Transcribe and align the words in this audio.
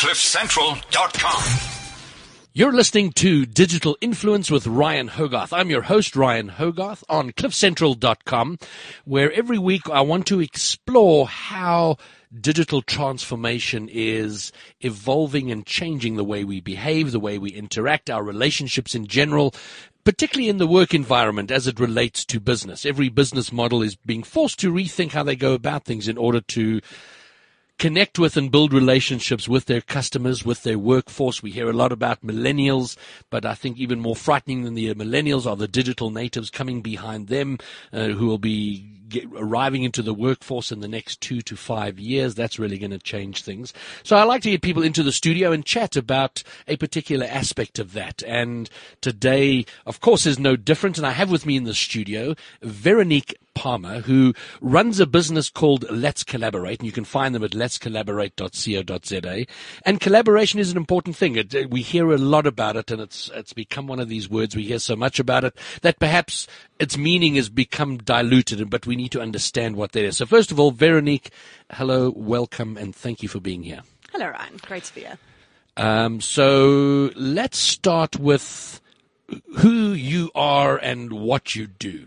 CliffCentral.com. 0.00 1.42
You're 2.54 2.72
listening 2.72 3.12
to 3.16 3.44
Digital 3.44 3.98
Influence 4.00 4.50
with 4.50 4.66
Ryan 4.66 5.08
Hogarth. 5.08 5.52
I'm 5.52 5.68
your 5.68 5.82
host, 5.82 6.16
Ryan 6.16 6.48
Hogarth, 6.48 7.04
on 7.10 7.32
CliffCentral.com, 7.32 8.58
where 9.04 9.30
every 9.30 9.58
week 9.58 9.82
I 9.90 10.00
want 10.00 10.26
to 10.28 10.40
explore 10.40 11.28
how 11.28 11.98
digital 12.40 12.80
transformation 12.80 13.90
is 13.92 14.52
evolving 14.80 15.50
and 15.50 15.66
changing 15.66 16.16
the 16.16 16.24
way 16.24 16.44
we 16.44 16.62
behave, 16.62 17.12
the 17.12 17.20
way 17.20 17.36
we 17.36 17.50
interact, 17.50 18.08
our 18.08 18.24
relationships 18.24 18.94
in 18.94 19.06
general, 19.06 19.54
particularly 20.04 20.48
in 20.48 20.56
the 20.56 20.66
work 20.66 20.94
environment 20.94 21.50
as 21.50 21.66
it 21.66 21.78
relates 21.78 22.24
to 22.24 22.40
business. 22.40 22.86
Every 22.86 23.10
business 23.10 23.52
model 23.52 23.82
is 23.82 23.96
being 23.96 24.22
forced 24.22 24.60
to 24.60 24.72
rethink 24.72 25.12
how 25.12 25.24
they 25.24 25.36
go 25.36 25.52
about 25.52 25.84
things 25.84 26.08
in 26.08 26.16
order 26.16 26.40
to 26.40 26.80
connect 27.80 28.18
with 28.18 28.36
and 28.36 28.52
build 28.52 28.74
relationships 28.74 29.48
with 29.48 29.64
their 29.64 29.80
customers, 29.80 30.44
with 30.44 30.62
their 30.64 30.78
workforce. 30.78 31.42
We 31.42 31.50
hear 31.50 31.70
a 31.70 31.72
lot 31.72 31.92
about 31.92 32.22
millennials, 32.22 32.94
but 33.30 33.46
I 33.46 33.54
think 33.54 33.78
even 33.78 34.00
more 34.00 34.14
frightening 34.14 34.64
than 34.64 34.74
the 34.74 34.94
millennials 34.94 35.46
are 35.46 35.56
the 35.56 35.66
digital 35.66 36.10
natives 36.10 36.50
coming 36.50 36.82
behind 36.82 37.28
them 37.28 37.58
uh, 37.90 38.08
who 38.08 38.26
will 38.26 38.38
be 38.38 39.00
get, 39.08 39.24
arriving 39.34 39.82
into 39.82 40.02
the 40.02 40.12
workforce 40.12 40.70
in 40.70 40.80
the 40.80 40.88
next 40.88 41.22
two 41.22 41.40
to 41.40 41.56
five 41.56 41.98
years. 41.98 42.34
That's 42.34 42.58
really 42.58 42.76
going 42.76 42.90
to 42.90 42.98
change 42.98 43.42
things. 43.42 43.72
So 44.02 44.14
I 44.14 44.24
like 44.24 44.42
to 44.42 44.50
get 44.50 44.60
people 44.60 44.82
into 44.82 45.02
the 45.02 45.10
studio 45.10 45.50
and 45.50 45.64
chat 45.64 45.96
about 45.96 46.42
a 46.68 46.76
particular 46.76 47.26
aspect 47.26 47.78
of 47.78 47.94
that. 47.94 48.22
And 48.26 48.68
today, 49.00 49.64
of 49.86 50.00
course, 50.00 50.26
is 50.26 50.38
no 50.38 50.54
different. 50.54 50.98
And 50.98 51.06
I 51.06 51.12
have 51.12 51.30
with 51.30 51.46
me 51.46 51.56
in 51.56 51.64
the 51.64 51.72
studio 51.72 52.34
Veronique 52.62 53.34
Palmer, 53.60 54.00
who 54.00 54.32
runs 54.62 55.00
a 55.00 55.06
business 55.06 55.50
called 55.50 55.84
Let's 55.90 56.24
Collaborate, 56.24 56.78
and 56.78 56.86
you 56.86 56.92
can 56.92 57.04
find 57.04 57.34
them 57.34 57.44
at 57.44 57.50
letscollaborate.co.za. 57.50 59.44
And 59.84 60.00
collaboration 60.00 60.58
is 60.58 60.70
an 60.70 60.78
important 60.78 61.14
thing. 61.14 61.36
It, 61.36 61.54
uh, 61.54 61.68
we 61.68 61.82
hear 61.82 62.10
a 62.10 62.16
lot 62.16 62.46
about 62.46 62.76
it, 62.76 62.90
and 62.90 63.02
it's 63.02 63.30
it's 63.34 63.52
become 63.52 63.86
one 63.86 64.00
of 64.00 64.08
these 64.08 64.30
words 64.30 64.56
we 64.56 64.62
hear 64.62 64.78
so 64.78 64.96
much 64.96 65.20
about 65.20 65.44
it 65.44 65.54
that 65.82 65.98
perhaps 65.98 66.46
its 66.78 66.96
meaning 66.96 67.34
has 67.34 67.50
become 67.50 67.98
diluted, 67.98 68.70
but 68.70 68.86
we 68.86 68.96
need 68.96 69.12
to 69.12 69.20
understand 69.20 69.76
what 69.76 69.92
that 69.92 70.06
is. 70.06 70.16
So, 70.16 70.24
first 70.24 70.50
of 70.50 70.58
all, 70.58 70.70
Veronique, 70.70 71.28
hello, 71.70 72.14
welcome, 72.16 72.78
and 72.78 72.96
thank 72.96 73.22
you 73.22 73.28
for 73.28 73.40
being 73.40 73.62
here. 73.62 73.82
Hello, 74.10 74.28
Ryan. 74.28 74.58
Great 74.62 74.84
to 74.84 74.94
be 74.94 75.02
here. 75.02 75.18
Um, 75.76 76.22
so, 76.22 77.10
let's 77.14 77.58
start 77.58 78.18
with 78.18 78.80
who 79.58 79.92
you 79.92 80.30
are 80.34 80.78
and 80.78 81.12
what 81.12 81.54
you 81.54 81.66
do. 81.66 82.06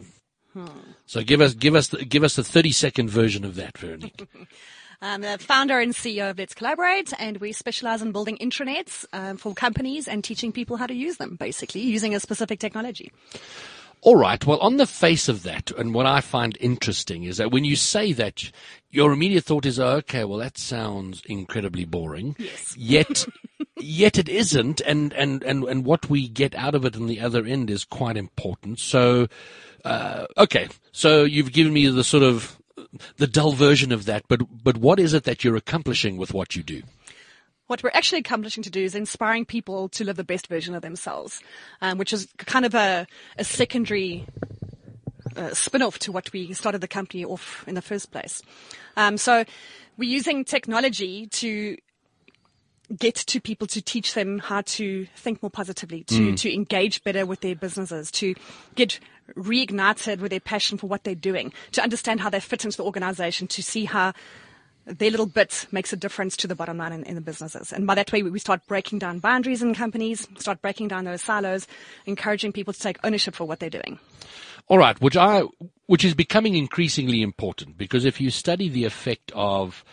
Hmm. 0.54 0.68
So 1.14 1.22
give 1.22 1.42
us 1.42 1.53
give 1.53 1.75
us 1.75 1.89
give 1.89 2.23
us 2.23 2.39
a 2.39 2.44
thirty 2.44 2.72
second 2.72 3.08
version 3.08 3.45
of 3.45 3.53
that, 3.53 3.78
Veronique. 3.78 4.28
I'm 5.02 5.22
the 5.22 5.38
founder 5.38 5.80
and 5.80 5.94
CEO 5.94 6.31
of 6.31 6.39
Let's 6.39 6.56
Collaborate, 6.56 7.14
and 7.19 7.38
we 7.38 7.52
specialize 7.52 8.02
in 8.02 8.11
building 8.11 8.36
intranets 8.38 9.06
um, 9.14 9.38
for 9.38 9.53
companies 9.53 10.08
and 10.08 10.23
teaching 10.23 10.52
people 10.52 10.75
how 10.75 10.88
to 10.88 10.94
use 10.95 11.17
them, 11.17 11.36
basically 11.36 11.81
using 11.81 12.16
a 12.16 12.19
specific 12.19 12.59
technology. 12.59 13.11
All 14.02 14.16
right. 14.16 14.44
Well, 14.44 14.58
on 14.59 14.78
the 14.78 14.88
face 14.88 15.30
of 15.30 15.44
that, 15.44 15.69
and 15.78 15.94
what 15.94 16.08
I 16.08 16.19
find 16.19 16.58
interesting 16.59 17.25
is 17.25 17.38
that 17.38 17.52
when 17.52 17.64
you 17.64 17.75
say 17.75 18.11
that, 18.14 18.52
your 18.89 19.14
immediate 19.14 19.44
thought 19.44 19.67
is, 19.67 19.80
oh, 19.80 19.97
okay, 19.97 20.23
well, 20.25 20.39
that 20.39 20.58
sounds 20.58 21.22
incredibly 21.28 21.86
boring. 21.86 22.36
Yes. 22.39 22.75
Yet, 22.78 23.25
yet 23.78 24.17
it 24.17 24.30
isn't, 24.30 24.81
and, 24.81 25.14
and, 25.14 25.44
and, 25.44 25.64
and 25.64 25.86
what 25.86 26.09
we 26.09 26.28
get 26.28 26.56
out 26.56 26.73
of 26.73 26.86
it 26.86 26.95
on 26.95 27.06
the 27.06 27.19
other 27.19 27.45
end 27.45 27.69
is 27.69 27.86
quite 27.86 28.17
important. 28.17 28.80
So, 28.80 29.28
uh, 29.84 30.26
okay, 30.38 30.67
so 30.92 31.23
you've 31.23 31.52
given 31.52 31.73
me 31.73 31.88
the 31.88 32.03
sort 32.03 32.23
of 32.23 32.58
the 33.17 33.28
dull 33.28 33.53
version 33.53 33.92
of 33.92 34.06
that, 34.06 34.23
but 34.28 34.42
but 34.64 34.78
what 34.78 35.00
is 35.00 35.14
it 35.14 35.23
that 35.23 35.44
you're 35.44 35.56
accomplishing 35.56 36.17
with 36.17 36.34
what 36.34 36.56
you 36.56 36.64
do? 36.64 36.84
What 37.67 37.81
we're 37.81 37.92
actually 37.94 38.20
accomplishing 38.20 38.62
to 38.64 38.70
do 38.70 38.84
is 38.84 38.94
inspiring 38.94 39.45
people 39.45 39.90
to 39.90 40.03
live 40.03 40.17
the 40.17 40.23
best 40.23 40.48
version 40.48 40.75
of 40.75 40.81
themselves, 40.81 41.42
um, 41.81 41.98
which 41.98 42.12
is 42.12 42.28
kind 42.38 42.66
of 42.66 42.75
a, 42.75 43.08
a 43.38 43.44
secondary 43.44 44.25
uh, 45.36 45.53
spin-off 45.53 45.97
to 46.00 46.12
what 46.12 46.31
we 46.34 46.53
started 46.53 46.81
the 46.81 46.88
company 46.88 47.24
off 47.24 47.63
in 47.68 47.75
the 47.75 47.81
first 47.81 48.12
place. 48.12 48.41
Um, 48.97 49.18
so 49.18 49.46
we're 49.97 50.09
using 50.09 50.44
technology 50.44 51.28
to 51.28 51.78
get 52.97 53.16
to 53.16 53.40
people 53.40 53.66
to 53.66 53.81
teach 53.81 54.13
them 54.13 54.40
how 54.40 54.62
to 54.62 55.08
think 55.16 55.41
more 55.41 55.50
positively, 55.50 56.03
to, 56.03 56.34
mm. 56.34 56.40
to 56.40 56.53
engage 56.53 57.03
better 57.03 57.25
with 57.25 57.40
their 57.40 57.56
businesses, 57.56 58.12
to 58.12 58.35
get 58.75 59.00
reignited 59.35 60.19
with 60.19 60.31
their 60.31 60.39
passion 60.39 60.78
for 60.78 60.88
what 60.88 61.03
they're 61.03 61.16
doing, 61.16 61.53
to 61.72 61.81
understand 61.81 62.22
how 62.22 62.29
they 62.29 62.39
fit 62.39 62.66
into 62.66 62.78
the 62.78 62.84
organization, 62.84 63.47
to 63.47 63.63
see 63.63 63.85
how 63.85 64.13
their 64.85 65.11
little 65.11 65.25
bit 65.25 65.66
makes 65.72 65.94
a 65.94 65.95
difference 65.95 66.35
to 66.38 66.47
the 66.47 66.56
bottom 66.56 66.78
line 66.78 66.91
in, 66.91 67.03
in, 67.03 67.16
the 67.16 67.22
businesses. 67.22 67.72
And 67.72 67.88
by 67.88 67.95
that 67.95 68.11
way, 68.11 68.22
we 68.22 68.39
start 68.39 68.66
breaking 68.67 69.00
down 69.00 69.19
boundaries 69.19 69.61
in 69.61 69.73
companies, 69.73 70.28
start 70.38 70.61
breaking 70.61 70.89
down 70.89 71.06
those 71.06 71.22
silos, 71.22 71.67
encouraging 72.06 72.51
people 72.51 72.73
to 72.73 72.79
take 72.79 72.97
ownership 73.03 73.35
for 73.35 73.45
what 73.45 73.59
they're 73.59 73.69
doing. 73.69 74.00
All 74.67 74.78
right, 74.78 75.00
which 75.01 75.17
I, 75.17 75.44
which 75.88 76.05
is 76.05 76.13
becoming 76.13 76.55
increasingly 76.55 77.22
important 77.22 77.78
because 77.78 78.05
if 78.05 78.22
you 78.22 78.29
study 78.29 78.69
the 78.69 78.85
effect 78.85 79.31
of 79.35 79.84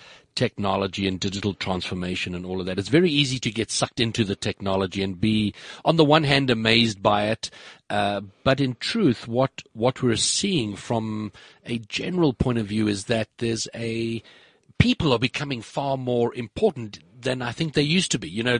technology 0.40 1.06
and 1.06 1.20
digital 1.20 1.52
transformation 1.52 2.34
and 2.34 2.46
all 2.46 2.60
of 2.60 2.66
that. 2.66 2.78
It's 2.78 2.88
very 2.88 3.10
easy 3.10 3.38
to 3.40 3.50
get 3.50 3.70
sucked 3.70 4.00
into 4.00 4.24
the 4.24 4.34
technology 4.34 5.02
and 5.02 5.20
be, 5.20 5.52
on 5.84 5.96
the 5.96 6.04
one 6.04 6.24
hand, 6.24 6.48
amazed 6.48 7.02
by 7.02 7.26
it, 7.26 7.50
uh, 7.90 8.22
but 8.42 8.58
in 8.58 8.74
truth, 8.80 9.28
what 9.28 9.62
what 9.74 10.02
we're 10.02 10.16
seeing 10.16 10.76
from 10.76 11.30
a 11.66 11.76
general 11.80 12.32
point 12.32 12.58
of 12.58 12.66
view 12.66 12.88
is 12.88 13.04
that 13.04 13.28
there's 13.36 13.68
a 13.74 14.22
people 14.78 15.12
are 15.12 15.18
becoming 15.18 15.60
far 15.60 15.98
more 15.98 16.34
important 16.34 17.00
than 17.22 17.42
I 17.42 17.52
think 17.52 17.74
they 17.74 17.82
used 17.82 18.10
to 18.12 18.18
be. 18.18 18.28
You 18.28 18.42
know, 18.42 18.58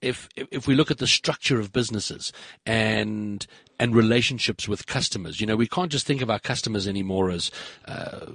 if 0.00 0.28
if 0.36 0.66
we 0.66 0.74
look 0.74 0.90
at 0.90 0.98
the 0.98 1.06
structure 1.06 1.58
of 1.58 1.72
businesses 1.72 2.32
and 2.66 3.46
and 3.78 3.94
relationships 3.94 4.68
with 4.68 4.86
customers, 4.86 5.40
you 5.40 5.46
know, 5.46 5.56
we 5.56 5.66
can't 5.66 5.90
just 5.90 6.06
think 6.06 6.22
of 6.22 6.30
our 6.30 6.38
customers 6.38 6.86
anymore 6.86 7.30
as 7.30 7.50
uh, 7.86 8.26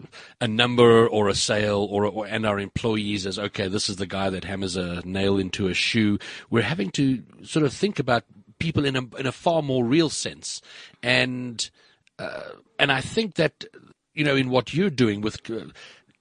a 0.42 0.48
number 0.48 1.08
or 1.08 1.30
a 1.30 1.36
sale 1.36 1.88
or, 1.90 2.06
or 2.06 2.26
and 2.26 2.46
our 2.46 2.60
employees 2.60 3.26
as 3.26 3.38
okay, 3.40 3.68
this 3.68 3.90
is 3.90 3.98
the 3.98 4.08
guy 4.08 4.30
that 4.30 4.44
hammers 4.44 4.76
a 4.76 5.02
nail 5.06 5.38
into 5.38 5.68
a 5.68 5.74
shoe. 5.74 6.18
We're 6.50 6.64
having 6.64 6.92
to 6.92 7.24
sort 7.44 7.66
of 7.66 7.74
think 7.74 8.00
about 8.00 8.24
people 8.60 8.86
in 8.86 8.96
a 8.96 9.02
in 9.18 9.26
a 9.26 9.32
far 9.32 9.62
more 9.62 9.86
real 9.86 10.10
sense, 10.10 10.62
and 11.04 11.70
uh, 12.20 12.52
and 12.80 12.92
I 12.92 13.02
think 13.02 13.36
that 13.36 13.66
you 14.14 14.24
know 14.24 14.36
in 14.36 14.50
what 14.50 14.74
you're 14.74 14.90
doing 14.90 15.22
with 15.22 15.50
uh, 15.50 15.68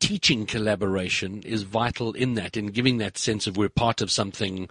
teaching 0.06 0.46
collaboration 0.46 1.42
is 1.42 1.62
vital 1.62 2.12
in 2.12 2.34
that, 2.34 2.56
in 2.56 2.68
giving 2.68 2.98
that 2.98 3.18
sense 3.18 3.48
of 3.48 3.56
we're 3.56 3.68
part 3.68 4.00
of 4.00 4.08
something 4.08 4.68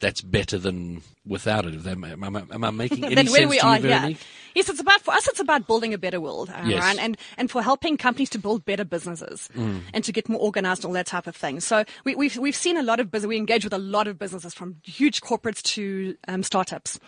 that's 0.00 0.22
better 0.22 0.56
than 0.56 1.02
without 1.26 1.66
it. 1.66 1.86
Am 1.86 2.04
I, 2.04 2.10
am 2.12 2.36
I, 2.36 2.42
am 2.52 2.64
I 2.64 2.70
making 2.70 3.04
any 3.04 3.16
sense 3.16 3.30
where 3.30 3.48
we 3.48 3.58
to 3.58 3.66
are, 3.66 3.78
you, 3.78 3.88
yeah. 3.88 4.08
Yes, 4.54 4.70
it's 4.70 4.80
about 4.80 5.02
for 5.02 5.12
us. 5.12 5.28
It's 5.28 5.40
about 5.40 5.66
building 5.66 5.92
a 5.92 5.98
better 5.98 6.20
world, 6.20 6.48
uh, 6.48 6.62
yes. 6.64 6.80
Ryan, 6.80 6.98
and 7.00 7.18
and 7.36 7.50
for 7.50 7.62
helping 7.62 7.98
companies 7.98 8.30
to 8.30 8.38
build 8.38 8.64
better 8.64 8.84
businesses 8.84 9.50
mm. 9.54 9.80
and 9.92 10.02
to 10.04 10.10
get 10.10 10.26
more 10.28 10.40
organized, 10.40 10.86
all 10.86 10.92
that 10.92 11.06
type 11.06 11.26
of 11.26 11.36
thing. 11.36 11.60
So 11.60 11.84
we, 12.04 12.12
have 12.12 12.18
we've, 12.18 12.36
we've 12.38 12.56
seen 12.56 12.78
a 12.78 12.82
lot 12.82 12.98
of 12.98 13.10
business. 13.10 13.28
We 13.28 13.36
engage 13.36 13.64
with 13.64 13.74
a 13.74 13.78
lot 13.78 14.08
of 14.08 14.18
businesses, 14.18 14.54
from 14.54 14.76
huge 14.84 15.20
corporates 15.20 15.62
to 15.74 16.16
um, 16.28 16.42
startups, 16.42 16.98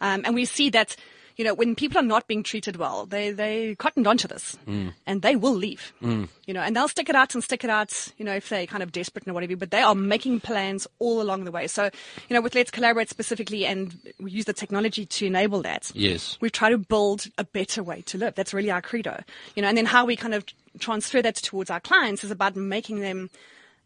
um, 0.00 0.22
and 0.24 0.34
we 0.34 0.46
see 0.46 0.70
that 0.70 0.96
you 1.36 1.44
know, 1.44 1.54
when 1.54 1.74
people 1.74 1.98
are 1.98 2.02
not 2.02 2.26
being 2.26 2.42
treated 2.42 2.76
well, 2.76 3.06
they, 3.06 3.30
they 3.30 3.74
cottoned 3.76 4.06
onto 4.06 4.26
this 4.26 4.56
mm. 4.66 4.92
and 5.06 5.22
they 5.22 5.36
will 5.36 5.54
leave, 5.54 5.92
mm. 6.02 6.28
you 6.46 6.54
know, 6.54 6.60
and 6.60 6.74
they'll 6.74 6.88
stick 6.88 7.08
it 7.08 7.14
out 7.14 7.34
and 7.34 7.44
stick 7.44 7.62
it 7.62 7.70
out, 7.70 8.12
you 8.16 8.24
know, 8.24 8.34
if 8.34 8.48
they're 8.48 8.66
kind 8.66 8.82
of 8.82 8.90
desperate 8.90 9.26
and 9.26 9.34
whatever, 9.34 9.54
but 9.56 9.70
they 9.70 9.82
are 9.82 9.94
making 9.94 10.40
plans 10.40 10.86
all 10.98 11.20
along 11.20 11.44
the 11.44 11.50
way. 11.50 11.66
So, 11.66 11.84
you 12.28 12.34
know, 12.34 12.40
with 12.40 12.54
Let's 12.54 12.70
Collaborate 12.70 13.10
specifically 13.10 13.66
and 13.66 13.96
we 14.18 14.30
use 14.30 14.46
the 14.46 14.54
technology 14.54 15.04
to 15.04 15.26
enable 15.26 15.62
that. 15.62 15.90
Yes. 15.94 16.38
We 16.40 16.48
try 16.48 16.70
to 16.70 16.78
build 16.78 17.26
a 17.36 17.44
better 17.44 17.82
way 17.82 18.02
to 18.02 18.18
live. 18.18 18.34
That's 18.34 18.54
really 18.54 18.70
our 18.70 18.82
credo, 18.82 19.22
you 19.54 19.62
know, 19.62 19.68
and 19.68 19.76
then 19.76 19.86
how 19.86 20.06
we 20.06 20.16
kind 20.16 20.34
of 20.34 20.44
transfer 20.78 21.22
that 21.22 21.36
towards 21.36 21.70
our 21.70 21.80
clients 21.80 22.24
is 22.24 22.30
about 22.30 22.56
making 22.56 23.00
them 23.00 23.30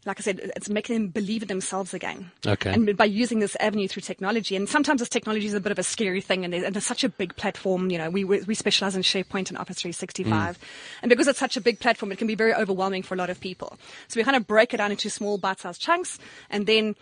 like 0.06 0.18
I 0.18 0.22
said, 0.22 0.52
it's 0.56 0.70
making 0.70 0.94
them 0.94 1.08
believe 1.08 1.42
in 1.42 1.48
themselves 1.48 1.92
again. 1.92 2.30
Okay. 2.46 2.72
And 2.72 2.96
by 2.96 3.04
using 3.04 3.40
this 3.40 3.56
avenue 3.60 3.86
through 3.86 4.02
technology, 4.02 4.56
and 4.56 4.68
sometimes 4.68 5.00
this 5.00 5.08
technology 5.10 5.46
is 5.46 5.54
a 5.54 5.60
bit 5.60 5.72
of 5.72 5.78
a 5.78 5.82
scary 5.82 6.22
thing, 6.22 6.44
and, 6.44 6.54
and 6.54 6.76
it's 6.76 6.86
such 6.86 7.04
a 7.04 7.08
big 7.08 7.36
platform. 7.36 7.90
You 7.90 7.98
know, 7.98 8.10
we 8.10 8.24
we 8.24 8.54
specialize 8.54 8.96
in 8.96 9.02
SharePoint 9.02 9.50
and 9.50 9.58
Office 9.58 9.80
365, 9.80 10.58
mm. 10.58 10.62
and 11.02 11.10
because 11.10 11.28
it's 11.28 11.38
such 11.38 11.56
a 11.56 11.60
big 11.60 11.80
platform, 11.80 12.12
it 12.12 12.18
can 12.18 12.26
be 12.26 12.34
very 12.34 12.54
overwhelming 12.54 13.02
for 13.02 13.14
a 13.14 13.18
lot 13.18 13.30
of 13.30 13.40
people. 13.40 13.78
So 14.08 14.18
we 14.18 14.24
kind 14.24 14.36
of 14.36 14.46
break 14.46 14.72
it 14.72 14.78
down 14.78 14.90
into 14.90 15.10
small 15.10 15.36
bite-sized 15.36 15.80
chunks, 15.80 16.18
and 16.48 16.66
then 16.66 16.96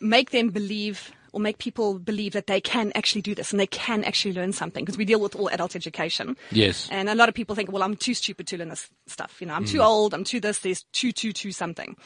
make 0.00 0.30
them 0.30 0.48
believe 0.48 1.12
or 1.32 1.40
make 1.40 1.58
people 1.58 1.98
believe 1.98 2.32
that 2.32 2.46
they 2.46 2.60
can 2.60 2.90
actually 2.94 3.20
do 3.20 3.34
this 3.34 3.52
and 3.52 3.60
they 3.60 3.66
can 3.66 4.02
actually 4.04 4.32
learn 4.32 4.52
something 4.52 4.84
because 4.84 4.96
we 4.96 5.04
deal 5.04 5.20
with 5.20 5.36
all 5.36 5.48
adult 5.48 5.76
education. 5.76 6.36
Yes. 6.50 6.88
And 6.90 7.08
a 7.08 7.14
lot 7.14 7.28
of 7.28 7.34
people 7.34 7.54
think, 7.54 7.70
well, 7.70 7.82
I'm 7.82 7.96
too 7.96 8.14
stupid 8.14 8.46
to 8.48 8.56
learn 8.56 8.70
this 8.70 8.88
stuff. 9.06 9.36
You 9.40 9.46
know, 9.46 9.54
I'm 9.54 9.64
mm. 9.64 9.70
too 9.70 9.80
old. 9.80 10.14
I'm 10.14 10.24
too 10.24 10.40
this. 10.40 10.60
There's 10.60 10.84
too, 10.92 11.12
too, 11.12 11.32
too 11.32 11.52
something. 11.52 11.96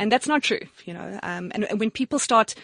And 0.00 0.10
that's 0.10 0.26
not 0.26 0.42
true, 0.42 0.60
you 0.86 0.94
know. 0.94 1.20
Um, 1.22 1.52
and, 1.54 1.64
and 1.64 1.78
when 1.78 1.90
people 1.90 2.18
start 2.18 2.54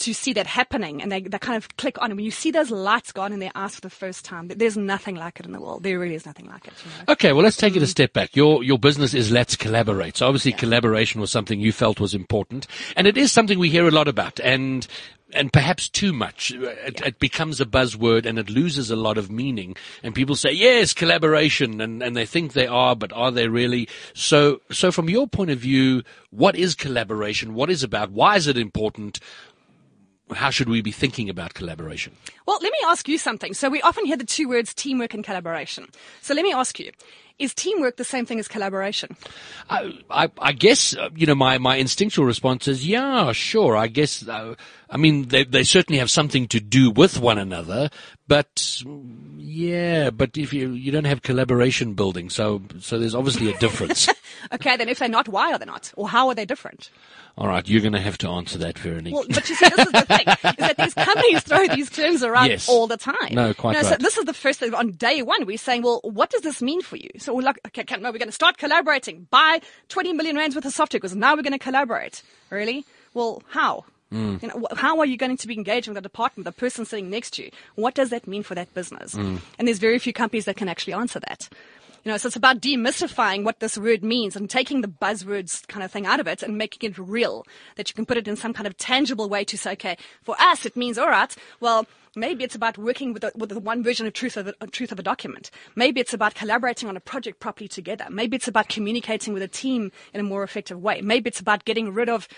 to 0.00 0.14
see 0.14 0.32
that 0.32 0.46
happening 0.46 1.02
and 1.02 1.10
they, 1.12 1.22
they 1.22 1.38
kind 1.38 1.56
of 1.56 1.76
click 1.76 2.00
on. 2.00 2.10
And 2.10 2.16
when 2.16 2.24
you 2.24 2.30
see 2.30 2.50
those 2.50 2.70
lights 2.70 3.12
go 3.12 3.22
on 3.22 3.32
in 3.32 3.38
their 3.38 3.52
eyes 3.54 3.74
for 3.74 3.80
the 3.80 3.90
first 3.90 4.24
time, 4.24 4.48
there's 4.48 4.76
nothing 4.76 5.14
like 5.14 5.38
it 5.40 5.46
in 5.46 5.52
the 5.52 5.60
world. 5.60 5.82
There 5.82 5.98
really 5.98 6.14
is 6.14 6.26
nothing 6.26 6.46
like 6.46 6.66
it. 6.66 6.74
You 6.84 6.90
know? 6.90 7.12
Okay, 7.12 7.32
well, 7.32 7.44
let's 7.44 7.56
take 7.56 7.76
it 7.76 7.82
a 7.82 7.86
mm. 7.86 7.88
step 7.88 8.12
back. 8.12 8.34
Your 8.34 8.62
your 8.64 8.78
business 8.78 9.14
is 9.14 9.30
Let's 9.30 9.56
Collaborate. 9.56 10.16
So 10.16 10.26
obviously, 10.26 10.52
collaboration 10.52 11.20
was 11.20 11.30
something 11.30 11.60
you 11.60 11.72
felt 11.72 12.00
was 12.00 12.14
important, 12.14 12.66
and 12.96 13.06
it 13.06 13.16
is 13.16 13.30
something 13.32 13.58
we 13.58 13.70
hear 13.70 13.86
a 13.86 13.90
lot 13.90 14.08
about. 14.08 14.40
And 14.40 14.86
and 15.32 15.52
perhaps 15.52 15.88
too 15.88 16.12
much. 16.12 16.50
It, 16.52 17.00
it, 17.04 17.18
becomes 17.18 17.60
a 17.60 17.66
buzzword 17.66 18.26
and 18.26 18.38
it 18.38 18.50
loses 18.50 18.90
a 18.90 18.96
lot 18.96 19.18
of 19.18 19.30
meaning. 19.30 19.76
And 20.02 20.14
people 20.14 20.34
say, 20.34 20.52
yes, 20.52 20.92
collaboration, 20.94 21.80
and, 21.80 22.02
and 22.02 22.16
they 22.16 22.26
think 22.26 22.52
they 22.52 22.66
are, 22.66 22.96
but 22.96 23.12
are 23.12 23.30
they 23.30 23.48
really? 23.48 23.88
So, 24.14 24.60
so 24.70 24.90
from 24.90 25.08
your 25.08 25.26
point 25.26 25.50
of 25.50 25.58
view, 25.58 26.02
what 26.30 26.56
is 26.56 26.74
collaboration? 26.74 27.54
What 27.54 27.70
is 27.70 27.82
about? 27.82 28.10
Why 28.10 28.36
is 28.36 28.46
it 28.46 28.56
important? 28.56 29.20
How 30.32 30.50
should 30.50 30.68
we 30.68 30.80
be 30.82 30.92
thinking 30.92 31.28
about 31.28 31.54
collaboration? 31.54 32.14
Well, 32.46 32.58
let 32.62 32.72
me 32.72 32.78
ask 32.86 33.08
you 33.08 33.18
something. 33.18 33.54
So 33.54 33.68
we 33.68 33.82
often 33.82 34.04
hear 34.04 34.16
the 34.16 34.24
two 34.24 34.48
words 34.48 34.74
teamwork 34.74 35.14
and 35.14 35.24
collaboration. 35.24 35.88
So 36.20 36.34
let 36.34 36.42
me 36.42 36.52
ask 36.52 36.78
you, 36.78 36.92
is 37.38 37.54
teamwork 37.54 37.96
the 37.96 38.04
same 38.04 38.26
thing 38.26 38.38
as 38.38 38.46
collaboration? 38.46 39.16
I, 39.70 39.98
I, 40.10 40.30
I 40.38 40.52
guess, 40.52 40.94
uh, 40.94 41.08
you 41.16 41.26
know, 41.26 41.34
my, 41.34 41.56
my 41.58 41.76
instinctual 41.76 42.26
response 42.26 42.68
is, 42.68 42.86
yeah, 42.86 43.32
sure. 43.32 43.76
I 43.76 43.86
guess, 43.86 44.28
uh, 44.28 44.54
I 44.90 44.96
mean, 44.98 45.28
they, 45.28 45.44
they 45.44 45.64
certainly 45.64 45.98
have 45.98 46.10
something 46.10 46.46
to 46.48 46.60
do 46.60 46.90
with 46.90 47.18
one 47.18 47.38
another, 47.38 47.88
but 48.30 48.80
yeah, 49.36 50.10
but 50.10 50.38
if 50.38 50.52
you, 50.52 50.70
you 50.70 50.92
don't 50.92 51.04
have 51.04 51.22
collaboration 51.22 51.94
building, 51.94 52.30
so, 52.30 52.62
so 52.78 52.96
there's 52.96 53.16
obviously 53.16 53.52
a 53.52 53.58
difference. 53.58 54.08
okay, 54.52 54.76
then 54.76 54.88
if 54.88 55.00
they're 55.00 55.08
not, 55.08 55.26
why 55.26 55.52
are 55.52 55.58
they 55.58 55.64
not? 55.64 55.92
Or 55.96 56.08
how 56.08 56.28
are 56.28 56.34
they 56.36 56.44
different? 56.44 56.90
All 57.36 57.48
right, 57.48 57.68
you're 57.68 57.80
going 57.80 57.94
to 57.94 58.00
have 58.00 58.18
to 58.18 58.28
answer 58.28 58.56
that, 58.58 58.78
Veronique. 58.78 59.14
Well, 59.14 59.24
but 59.28 59.48
you 59.48 59.56
see, 59.56 59.68
this 59.68 59.84
is 59.84 59.92
the 59.92 60.04
thing, 60.06 60.26
is 60.28 60.56
that 60.58 60.76
these 60.76 60.94
companies 60.94 61.42
throw 61.42 61.66
these 61.66 61.90
terms 61.90 62.22
around 62.22 62.50
Yes. 62.50 62.68
all 62.68 62.86
the 62.86 62.96
time. 62.96 63.32
No, 63.32 63.52
quite 63.52 63.74
you 63.74 63.82
know, 63.82 63.88
right. 63.90 63.98
So 63.98 64.04
this 64.04 64.16
is 64.16 64.26
the 64.26 64.32
first 64.32 64.60
thing, 64.60 64.74
on 64.74 64.92
day 64.92 65.22
one, 65.22 65.44
we're 65.44 65.58
saying, 65.58 65.82
well, 65.82 65.98
what 66.04 66.30
does 66.30 66.42
this 66.42 66.62
mean 66.62 66.82
for 66.82 66.98
you? 66.98 67.10
So 67.18 67.34
we're 67.34 67.42
like, 67.42 67.58
okay, 67.66 67.82
okay, 67.82 67.96
no, 67.96 68.12
we're 68.12 68.18
going 68.18 68.28
to 68.28 68.32
start 68.32 68.58
collaborating, 68.58 69.26
buy 69.30 69.60
20 69.88 70.12
million 70.12 70.36
rands 70.36 70.54
worth 70.54 70.66
of 70.66 70.72
software, 70.72 71.00
because 71.00 71.16
now 71.16 71.34
we're 71.34 71.42
going 71.42 71.52
to 71.52 71.58
collaborate. 71.58 72.22
Really? 72.50 72.84
Well, 73.12 73.42
how? 73.48 73.86
Hmm. 74.10 74.36
You 74.42 74.48
know, 74.48 74.66
how 74.76 74.98
are 74.98 75.06
you 75.06 75.16
going 75.16 75.36
to 75.36 75.46
be 75.46 75.54
engaging 75.54 75.92
with 75.92 76.02
the 76.02 76.08
department, 76.08 76.44
the 76.44 76.52
person 76.52 76.84
sitting 76.84 77.10
next 77.10 77.34
to 77.34 77.44
you? 77.44 77.50
What 77.76 77.94
does 77.94 78.10
that 78.10 78.26
mean 78.26 78.42
for 78.42 78.54
that 78.54 78.72
business? 78.74 79.14
Hmm. 79.14 79.36
And 79.58 79.68
there's 79.68 79.78
very 79.78 79.98
few 79.98 80.12
companies 80.12 80.46
that 80.46 80.56
can 80.56 80.68
actually 80.68 80.94
answer 80.94 81.20
that. 81.20 81.48
You 82.04 82.10
know, 82.10 82.16
so 82.16 82.28
it's 82.28 82.36
about 82.36 82.60
demystifying 82.60 83.44
what 83.44 83.60
this 83.60 83.76
word 83.76 84.02
means 84.02 84.34
and 84.34 84.48
taking 84.48 84.80
the 84.80 84.88
buzzwords 84.88 85.66
kind 85.68 85.84
of 85.84 85.92
thing 85.92 86.06
out 86.06 86.18
of 86.18 86.26
it 86.26 86.42
and 86.42 86.56
making 86.56 86.90
it 86.90 86.98
real. 86.98 87.46
That 87.76 87.90
you 87.90 87.94
can 87.94 88.06
put 88.06 88.16
it 88.16 88.26
in 88.26 88.36
some 88.36 88.54
kind 88.54 88.66
of 88.66 88.76
tangible 88.78 89.28
way 89.28 89.44
to 89.44 89.58
say, 89.58 89.72
okay, 89.72 89.96
for 90.22 90.34
us 90.40 90.64
it 90.64 90.76
means, 90.76 90.96
all 90.96 91.10
right, 91.10 91.34
well, 91.60 91.86
maybe 92.16 92.42
it's 92.42 92.54
about 92.54 92.78
working 92.78 93.12
with 93.12 93.20
the, 93.22 93.32
with 93.34 93.50
the 93.50 93.60
one 93.60 93.84
version 93.84 94.06
of 94.06 94.14
truth 94.14 94.38
of, 94.38 94.46
the, 94.46 94.54
of 94.62 94.70
truth 94.70 94.92
of 94.92 94.98
a 94.98 95.02
document. 95.02 95.50
Maybe 95.76 96.00
it's 96.00 96.14
about 96.14 96.34
collaborating 96.34 96.88
on 96.88 96.96
a 96.96 97.00
project 97.00 97.38
properly 97.38 97.68
together. 97.68 98.06
Maybe 98.10 98.34
it's 98.34 98.48
about 98.48 98.68
communicating 98.68 99.34
with 99.34 99.42
a 99.42 99.48
team 99.48 99.92
in 100.14 100.20
a 100.20 100.24
more 100.24 100.42
effective 100.42 100.80
way. 100.80 101.02
Maybe 101.02 101.28
it's 101.28 101.40
about 101.40 101.66
getting 101.66 101.92
rid 101.92 102.08
of 102.08 102.28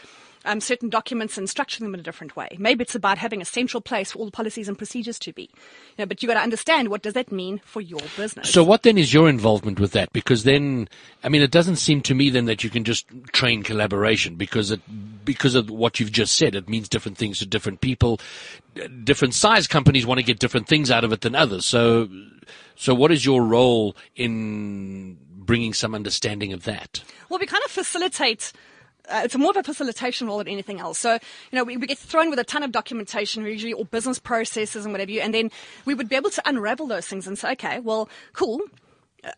um, 0.44 0.60
certain 0.60 0.88
documents 0.88 1.38
and 1.38 1.48
structuring 1.48 1.80
them 1.80 1.94
in 1.94 2.00
a 2.00 2.02
different 2.02 2.36
way. 2.36 2.56
Maybe 2.58 2.82
it's 2.82 2.94
about 2.94 3.18
having 3.18 3.40
a 3.40 3.44
central 3.44 3.80
place 3.80 4.12
for 4.12 4.18
all 4.18 4.24
the 4.24 4.30
policies 4.30 4.68
and 4.68 4.76
procedures 4.76 5.18
to 5.20 5.32
be. 5.32 5.42
You 5.42 6.00
know, 6.00 6.06
but 6.06 6.22
you 6.22 6.28
got 6.28 6.34
to 6.34 6.40
understand 6.40 6.88
what 6.88 7.02
does 7.02 7.14
that 7.14 7.30
mean 7.32 7.60
for 7.64 7.80
your 7.80 8.00
business. 8.16 8.50
So 8.50 8.64
what 8.64 8.82
then 8.82 8.98
is 8.98 9.12
your 9.12 9.28
involvement 9.28 9.78
with 9.78 9.92
that? 9.92 10.12
Because 10.12 10.44
then, 10.44 10.88
I 11.22 11.28
mean, 11.28 11.42
it 11.42 11.50
doesn't 11.50 11.76
seem 11.76 12.00
to 12.02 12.14
me 12.14 12.30
then 12.30 12.46
that 12.46 12.64
you 12.64 12.70
can 12.70 12.84
just 12.84 13.06
train 13.32 13.62
collaboration 13.62 14.36
because 14.36 14.70
it, 14.70 14.80
because 15.24 15.54
of 15.54 15.70
what 15.70 16.00
you've 16.00 16.12
just 16.12 16.34
said, 16.34 16.54
it 16.54 16.68
means 16.68 16.88
different 16.88 17.18
things 17.18 17.38
to 17.38 17.46
different 17.46 17.80
people. 17.80 18.20
Different 19.04 19.34
size 19.34 19.66
companies 19.66 20.06
want 20.06 20.18
to 20.18 20.24
get 20.24 20.38
different 20.38 20.66
things 20.66 20.90
out 20.90 21.04
of 21.04 21.12
it 21.12 21.20
than 21.20 21.34
others. 21.34 21.66
So, 21.66 22.08
so 22.74 22.94
what 22.94 23.12
is 23.12 23.24
your 23.24 23.44
role 23.44 23.96
in 24.16 25.18
bringing 25.44 25.74
some 25.74 25.94
understanding 25.94 26.52
of 26.52 26.64
that? 26.64 27.02
Well, 27.28 27.38
we 27.38 27.46
kind 27.46 27.62
of 27.64 27.70
facilitate. 27.70 28.52
Uh, 29.08 29.22
it's 29.24 29.36
more 29.36 29.50
of 29.50 29.56
a 29.56 29.62
facilitation 29.62 30.28
role 30.28 30.38
than 30.38 30.48
anything 30.48 30.78
else. 30.78 30.98
So, 30.98 31.14
you 31.14 31.56
know, 31.58 31.64
we, 31.64 31.76
we 31.76 31.86
get 31.86 31.98
thrown 31.98 32.30
with 32.30 32.38
a 32.38 32.44
ton 32.44 32.62
of 32.62 32.70
documentation, 32.70 33.44
usually, 33.44 33.72
or 33.72 33.84
business 33.84 34.18
processes 34.18 34.84
and 34.84 34.92
whatever 34.92 35.10
you, 35.10 35.20
and 35.20 35.34
then 35.34 35.50
we 35.84 35.94
would 35.94 36.08
be 36.08 36.16
able 36.16 36.30
to 36.30 36.42
unravel 36.46 36.86
those 36.86 37.06
things 37.06 37.26
and 37.26 37.36
say, 37.36 37.52
okay, 37.52 37.80
well, 37.80 38.08
cool. 38.32 38.60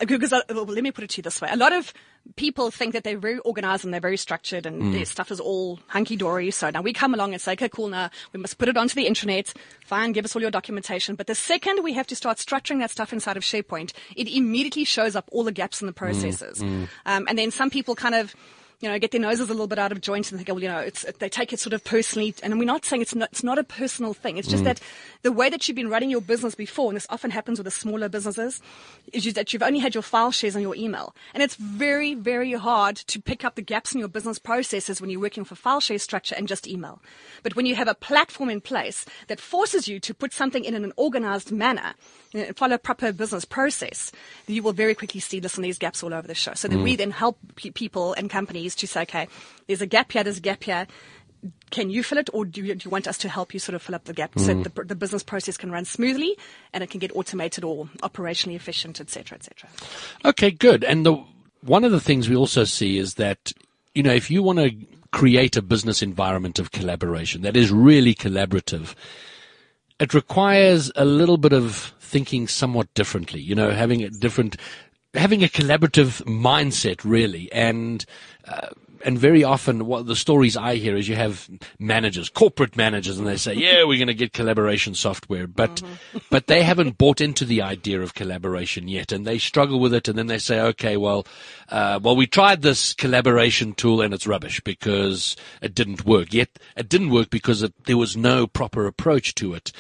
Because 0.07 0.33
uh, 0.33 0.41
well, 0.49 0.65
let 0.65 0.83
me 0.83 0.91
put 0.91 1.05
it 1.05 1.11
to 1.11 1.19
you 1.19 1.23
this 1.23 1.43
way: 1.43 1.49
a 1.53 1.57
lot 1.57 1.73
of 1.73 1.93
people 2.37 2.71
think 2.71 2.95
that 2.95 3.05
they're 3.05 3.19
very 3.19 3.39
organized 3.41 3.85
and 3.85 3.93
they're 3.93 4.01
very 4.01 4.17
structured, 4.17 4.65
and 4.65 4.95
their 4.95 5.05
stuff 5.05 5.31
is 5.31 5.41
all 5.41 5.79
hunky 5.89 6.17
dory. 6.17 6.51
So 6.51 6.71
now 6.71 6.81
we 6.81 6.95
come 6.95 7.13
along 7.13 7.35
and 7.35 7.41
say, 7.41 7.53
okay, 7.53 7.69
cool. 7.69 7.89
Now 7.89 8.09
we 8.33 8.41
must 8.41 8.57
put 8.57 8.69
it 8.69 8.79
onto 8.79 8.95
the 8.95 9.07
intranet. 9.07 9.53
Fine, 9.85 10.13
give 10.13 10.25
us 10.25 10.35
all 10.35 10.41
your 10.41 10.51
documentation. 10.51 11.17
But 11.17 11.27
the 11.27 11.35
second 11.35 11.83
we 11.83 11.93
have 11.93 12.07
to 12.07 12.17
start 12.17 12.39
structuring 12.39 12.79
that 12.81 12.91
stuff 12.91 13.13
inside 13.13 13.37
of 13.37 13.43
SharePoint, 13.43 13.93
it 14.17 14.27
immediately 14.27 14.85
shows 14.85 15.15
up 15.15 15.29
all 15.33 15.45
the 15.45 15.53
gaps 15.53 15.83
in 15.83 15.87
the 15.87 15.93
processes. 15.93 16.63
Um, 17.05 17.27
and 17.29 17.37
then 17.39 17.51
some 17.51 17.69
people 17.69 17.95
kind 17.95 18.15
of 18.15 18.35
you 18.85 18.91
know, 18.91 18.99
get 18.99 19.13
their 19.13 19.21
noses 19.21 19.49
a 19.49 19.53
little 19.53 19.67
bit 19.67 19.79
out 19.79 19.93
of 19.93 20.03
joint 20.03 20.31
and 20.31 20.39
think, 20.39 20.49
well, 20.49 20.63
you 20.63 20.69
know, 20.69 20.79
it's, 20.79 21.07
they 21.19 21.31
take 21.31 21.55
it 21.55 21.59
sort 21.59 21.73
of 21.73 21.83
personally. 21.83 22.35
And 22.43 22.59
we're 22.59 22.67
not 22.67 22.85
saying 22.85 23.01
it's 23.01 23.15
not, 23.15 23.31
it's 23.33 23.43
not 23.43 23.59
a 23.59 23.65
personal 23.65 24.13
thing. 24.13 24.37
It's 24.37 24.47
just 24.47 24.63
mm. 24.63 24.67
that 24.67 24.81
the 25.23 25.33
way 25.33 25.49
that 25.49 25.67
you've 25.67 25.75
been 25.75 25.89
running 25.89 26.11
your 26.11 26.21
business 26.21 26.55
before, 26.55 26.91
and 26.91 26.97
this 26.97 27.07
often 27.09 27.31
happens 27.31 27.59
with 27.59 27.65
the 27.65 27.71
smaller 27.71 28.11
businesses, 28.11 28.61
is 29.15 29.33
that 29.33 29.53
you've 29.55 29.63
only 29.63 29.79
had 29.79 29.95
your 29.95 30.03
file 30.03 30.31
shares 30.31 30.55
on 30.55 30.61
your 30.61 30.77
email. 30.77 31.15
And 31.33 31.43
it's 31.43 31.55
very, 31.55 32.15
very 32.15 32.53
hard 32.53 32.97
to 32.97 33.21
pick 33.21 33.43
up 33.43 33.55
the 33.55 33.63
gaps 33.63 33.95
in 33.95 34.01
your 34.01 34.09
business 34.09 34.39
processes 34.39 35.01
when 35.01 35.09
you're 35.09 35.21
working 35.21 35.47
a 35.51 35.55
file 35.55 35.81
share 35.81 35.99
structure 35.99 36.35
and 36.37 36.47
just 36.47 36.69
email. 36.69 37.01
But 37.43 37.57
when 37.57 37.65
you 37.65 37.77
have 37.77 37.89
a 37.89 37.95
platform 37.95 38.51
in 38.51 38.61
place 38.61 39.07
that 39.29 39.41
forces 39.41 39.89
you 39.89 39.99
to 40.01 40.13
put 40.13 40.35
something 40.35 40.63
in 40.63 40.75
in 40.75 40.85
an 40.85 40.93
organized 40.97 41.53
manner, 41.53 41.95
you 42.35 42.47
know, 42.47 42.53
follow 42.53 42.75
a 42.75 42.79
proper 42.79 43.13
business 43.13 43.45
process, 43.45 44.13
you 44.47 44.63
will 44.63 44.73
very 44.73 44.95
quickly 44.95 45.21
see, 45.21 45.41
listen, 45.41 45.63
there's 45.63 45.79
gaps 45.79 46.03
all 46.03 46.13
over 46.13 46.27
the 46.27 46.35
show. 46.35 46.53
So 46.55 46.69
then 46.69 46.83
we 46.83 46.95
mm. 46.95 46.99
then 46.99 47.11
help 47.13 47.39
pe- 47.55 47.71
people 47.71 48.13
and 48.15 48.29
companies 48.29 48.75
to 48.77 48.87
say, 48.87 49.03
okay, 49.03 49.29
there's 49.69 49.81
a 49.81 49.87
gap 49.87 50.13
here, 50.13 50.25
there's 50.25 50.39
a 50.39 50.43
gap 50.43 50.65
here. 50.65 50.87
Can 51.71 51.91
you 51.91 52.03
fill 52.03 52.19
it, 52.19 52.31
or 52.33 52.45
do 52.45 52.63
you, 52.63 52.75
do 52.75 52.87
you 52.87 52.91
want 52.91 53.07
us 53.07 53.19
to 53.19 53.29
help 53.29 53.55
you 53.55 53.61
sort 53.61 53.75
of 53.75 53.83
fill 53.83 53.95
up 53.95 54.05
the 54.05 54.15
gap 54.15 54.39
so 54.39 54.55
mm. 54.55 54.65
the, 54.65 54.85
the 54.85 54.95
business 54.95 55.23
process 55.23 55.57
can 55.57 55.71
run 55.71 55.85
smoothly 55.85 56.37
and 56.73 56.83
it 56.83 56.91
can 56.91 56.99
get 56.99 57.15
automated 57.15 57.63
or 57.65 57.87
operationally 58.03 58.57
efficient, 58.57 59.01
etc., 59.01 59.39
cetera, 59.39 59.39
et 59.39 59.45
cetera? 59.45 60.31
Okay, 60.31 60.51
good. 60.51 60.83
And 60.85 61.07
the 61.07 61.23
one 61.61 61.85
of 61.85 61.93
the 61.93 62.01
things 62.01 62.29
we 62.29 62.37
also 62.37 62.65
see 62.65 62.99
is 62.99 63.15
that 63.15 63.53
you 63.95 64.03
know 64.03 64.13
if 64.13 64.31
you 64.31 64.43
want 64.43 64.59
to 64.59 64.71
create 65.13 65.57
a 65.57 65.63
business 65.63 66.03
environment 66.03 66.59
of 66.59 66.73
collaboration 66.73 67.43
that 67.43 67.57
is 67.57 67.71
really 67.71 68.15
collaborative, 68.15 68.95
it 70.01 70.13
requires 70.13 70.91
a 70.97 71.05
little 71.05 71.37
bit 71.37 71.53
of 71.53 71.94
thinking 72.05 72.47
somewhat 72.49 72.93
differently. 72.95 73.41
You 73.41 73.55
know, 73.55 73.71
having 73.71 74.03
a 74.03 74.11
different, 74.11 74.57
having 75.15 75.43
a 75.43 75.49
collaborative 75.49 76.23
mindset 76.25 77.01
really, 77.05 77.51
and. 77.53 78.05
Uh, 78.47 78.69
and 79.05 79.19
very 79.19 79.45
often, 79.45 79.87
what 79.87 80.07
the 80.07 80.17
stories 80.17 80.57
I 80.57 80.77
hear 80.77 80.97
is 80.97 81.09
you 81.09 81.15
have 81.15 81.49
managers, 81.79 82.31
corporate 82.31 82.75
managers, 82.77 83.19
and 83.19 83.27
they 83.27 83.37
say, 83.37 83.53
"Yeah, 83.53 83.85
we're 83.85 83.99
going 83.99 84.09
to 84.09 84.15
get 84.15 84.33
collaboration 84.33 84.95
software," 84.95 85.47
but 85.47 85.83
but 86.31 86.47
they 86.47 86.63
haven't 86.63 86.97
bought 86.97 87.21
into 87.21 87.45
the 87.45 87.61
idea 87.61 88.01
of 88.01 88.15
collaboration 88.15 88.89
yet, 88.89 89.13
and 89.13 89.27
they 89.27 89.39
struggle 89.39 89.79
with 89.79 89.93
it. 89.93 90.09
And 90.09 90.19
then 90.19 90.27
they 90.27 90.39
say, 90.39 90.59
"Okay, 90.59 90.97
well, 90.97 91.27
uh, 91.69 92.01
well, 92.03 92.17
we 92.17 92.27
tried 92.27 92.63
this 92.63 92.95
collaboration 92.95 93.75
tool, 93.75 94.01
and 94.01 94.15
it's 94.15 94.27
rubbish 94.27 94.61
because 94.63 95.37
it 95.61 95.75
didn't 95.75 96.07
work." 96.07 96.33
Yet 96.33 96.59
it 96.75 96.89
didn't 96.89 97.11
work 97.11 97.29
because 97.29 97.63
it, 97.63 97.75
there 97.85 97.99
was 97.99 98.17
no 98.17 98.47
proper 98.47 98.87
approach 98.87 99.35
to 99.37 99.53
it. 99.53 99.71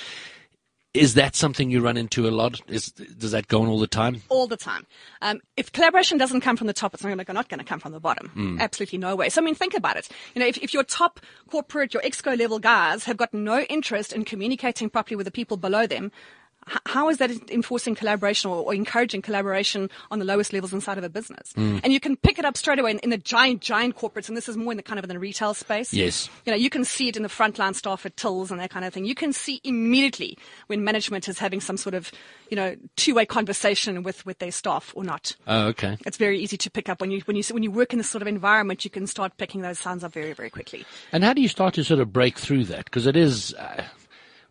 Is 0.94 1.14
that 1.14 1.34
something 1.34 1.70
you 1.70 1.80
run 1.80 1.96
into 1.96 2.28
a 2.28 2.30
lot? 2.30 2.60
Is 2.68 2.92
does 2.92 3.32
that 3.32 3.48
go 3.48 3.62
on 3.62 3.68
all 3.68 3.80
the 3.80 3.88
time? 3.88 4.22
all 4.28 4.46
the 4.46 4.56
time. 4.56 4.86
Um, 5.22 5.40
if 5.56 5.72
collaboration 5.72 6.18
doesn't 6.18 6.40
come 6.40 6.56
from 6.56 6.68
the 6.68 6.72
top, 6.72 6.94
it's 6.94 7.02
not 7.02 7.08
going 7.08 7.24
to, 7.24 7.32
not 7.32 7.48
going 7.48 7.58
to 7.58 7.64
come 7.64 7.80
from 7.80 7.90
the 7.92 7.98
bottom. 8.00 8.58
Absolutely 8.60 8.98
no 8.98 9.16
way. 9.16 9.28
So 9.28 9.42
I 9.42 9.44
mean, 9.44 9.56
think 9.56 9.74
about 9.74 9.96
it. 9.96 10.08
You 10.34 10.40
know, 10.40 10.46
if, 10.46 10.56
if 10.58 10.72
your 10.72 10.84
top 10.84 11.18
corporate, 11.50 11.94
your 11.94 12.02
exco 12.02 12.38
level 12.38 12.60
guys 12.60 13.04
have 13.04 13.16
got 13.16 13.34
no 13.34 13.60
interest 13.62 14.12
in 14.12 14.24
communicating 14.24 14.88
properly 14.88 15.16
with 15.16 15.26
the 15.26 15.32
people 15.32 15.56
below 15.56 15.86
them, 15.86 16.12
how 16.86 17.08
is 17.08 17.18
that 17.18 17.30
enforcing 17.50 17.94
collaboration 17.94 18.50
or, 18.50 18.56
or 18.64 18.74
encouraging 18.74 19.22
collaboration 19.22 19.90
on 20.10 20.18
the 20.18 20.24
lowest 20.24 20.52
levels 20.52 20.72
inside 20.72 20.98
of 20.98 21.04
a 21.04 21.08
business? 21.08 21.52
And 21.56 21.92
you 21.92 22.00
can 22.00 22.16
pick 22.16 22.38
it 22.38 22.44
up 22.44 22.56
straight 22.56 22.78
away 22.78 22.92
in, 22.92 22.98
in 23.00 23.10
the 23.10 23.18
giant, 23.18 23.60
giant 23.60 23.96
corporates, 23.96 24.28
and 24.28 24.36
this 24.36 24.48
is 24.48 24.56
more 24.56 24.72
in 24.72 24.76
the 24.76 24.82
kind 24.82 24.98
of 24.98 25.04
in 25.04 25.08
the 25.08 25.18
retail 25.18 25.54
space. 25.54 25.92
Yes. 25.92 26.28
You 26.46 26.52
know, 26.52 26.56
you 26.58 26.70
can 26.70 26.84
see 26.84 27.08
it 27.08 27.16
in 27.16 27.22
the 27.22 27.28
frontline 27.28 27.74
staff 27.74 28.06
at 28.06 28.16
tills 28.16 28.50
and 28.50 28.60
that 28.60 28.70
kind 28.70 28.84
of 28.84 28.92
thing. 28.92 29.04
You 29.04 29.14
can 29.14 29.32
see 29.32 29.60
immediately 29.64 30.38
when 30.66 30.84
management 30.84 31.28
is 31.28 31.38
having 31.38 31.60
some 31.60 31.76
sort 31.76 31.94
of, 31.94 32.10
you 32.50 32.56
know, 32.56 32.76
two-way 32.96 33.26
conversation 33.26 34.02
with, 34.02 34.24
with 34.24 34.38
their 34.38 34.52
staff 34.52 34.92
or 34.96 35.04
not. 35.04 35.36
Oh, 35.46 35.66
okay. 35.68 35.96
It's 36.06 36.16
very 36.16 36.38
easy 36.38 36.56
to 36.56 36.70
pick 36.70 36.88
up 36.88 37.00
when 37.00 37.10
you 37.10 37.20
when 37.26 37.36
you 37.36 37.42
when 37.50 37.62
you 37.62 37.70
work 37.70 37.92
in 37.92 37.98
this 37.98 38.08
sort 38.08 38.22
of 38.22 38.28
environment. 38.28 38.84
You 38.84 38.90
can 38.90 39.06
start 39.06 39.36
picking 39.36 39.62
those 39.62 39.78
signs 39.78 40.04
up 40.04 40.12
very 40.12 40.32
very 40.32 40.50
quickly. 40.50 40.84
And 41.12 41.24
how 41.24 41.32
do 41.32 41.42
you 41.42 41.48
start 41.48 41.74
to 41.74 41.84
sort 41.84 42.00
of 42.00 42.12
break 42.12 42.38
through 42.38 42.64
that? 42.64 42.84
Because 42.86 43.06
it 43.06 43.16
is, 43.16 43.54
uh, 43.54 43.84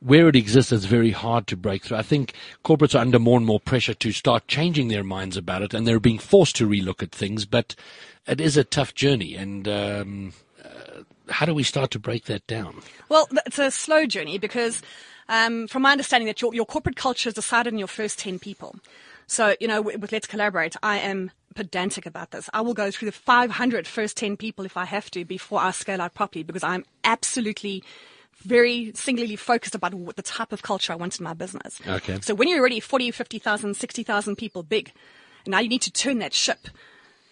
where 0.03 0.27
it 0.27 0.35
exists, 0.35 0.71
it's 0.71 0.85
very 0.85 1.11
hard 1.11 1.47
to 1.47 1.55
break 1.55 1.85
through. 1.85 1.97
I 1.97 2.01
think 2.01 2.33
corporates 2.65 2.93
are 2.93 2.99
under 2.99 3.19
more 3.19 3.37
and 3.37 3.45
more 3.45 3.59
pressure 3.59 3.93
to 3.93 4.11
start 4.11 4.47
changing 4.47 4.89
their 4.89 5.03
minds 5.03 5.37
about 5.37 5.61
it, 5.61 5.73
and 5.73 5.87
they're 5.87 5.99
being 5.99 6.19
forced 6.19 6.57
to 6.57 6.67
relook 6.67 7.01
at 7.01 7.11
things. 7.11 7.45
But 7.45 7.75
it 8.27 8.41
is 8.41 8.57
a 8.57 8.63
tough 8.63 8.93
journey, 8.93 9.35
and 9.35 9.67
um, 9.67 10.33
uh, 10.63 11.03
how 11.29 11.45
do 11.45 11.53
we 11.53 11.63
start 11.63 11.91
to 11.91 11.99
break 11.99 12.25
that 12.25 12.45
down? 12.47 12.81
Well, 13.07 13.27
it's 13.45 13.59
a 13.59 13.71
slow 13.71 14.05
journey 14.05 14.37
because, 14.37 14.81
um, 15.29 15.67
from 15.67 15.83
my 15.83 15.93
understanding, 15.93 16.27
that 16.27 16.41
your, 16.41 16.53
your 16.53 16.65
corporate 16.65 16.97
culture 16.97 17.29
is 17.29 17.35
decided 17.35 17.71
in 17.71 17.79
your 17.79 17.87
first 17.87 18.19
10 18.19 18.39
people. 18.39 18.75
So, 19.27 19.55
you 19.61 19.69
know, 19.69 19.81
with 19.81 20.11
Let's 20.11 20.27
Collaborate, 20.27 20.75
I 20.83 20.97
am 20.97 21.31
pedantic 21.55 22.05
about 22.05 22.31
this. 22.31 22.49
I 22.53 22.59
will 22.59 22.73
go 22.73 22.91
through 22.91 23.05
the 23.05 23.13
500 23.13 23.87
first 23.87 24.17
10 24.17 24.35
people 24.35 24.65
if 24.65 24.75
I 24.75 24.83
have 24.83 25.09
to 25.11 25.23
before 25.23 25.61
I 25.61 25.71
scale 25.71 26.01
out 26.01 26.13
properly 26.13 26.43
because 26.43 26.63
I'm 26.63 26.83
absolutely 27.05 27.83
very 28.43 28.91
singularly 28.95 29.35
focused 29.35 29.75
about 29.75 29.93
what 29.93 30.15
the 30.15 30.21
type 30.21 30.51
of 30.51 30.61
culture 30.61 30.93
I 30.93 30.95
want 30.95 31.19
in 31.19 31.23
my 31.23 31.33
business. 31.33 31.79
Okay. 31.87 32.19
So 32.21 32.35
when 32.35 32.47
you're 32.47 32.59
already 32.59 32.79
40, 32.79 33.11
50,000, 33.11 33.75
60,000 33.75 34.35
people 34.35 34.63
big, 34.63 34.91
now 35.47 35.59
you 35.59 35.69
need 35.69 35.81
to 35.81 35.91
turn 35.91 36.19
that 36.19 36.33
ship. 36.33 36.67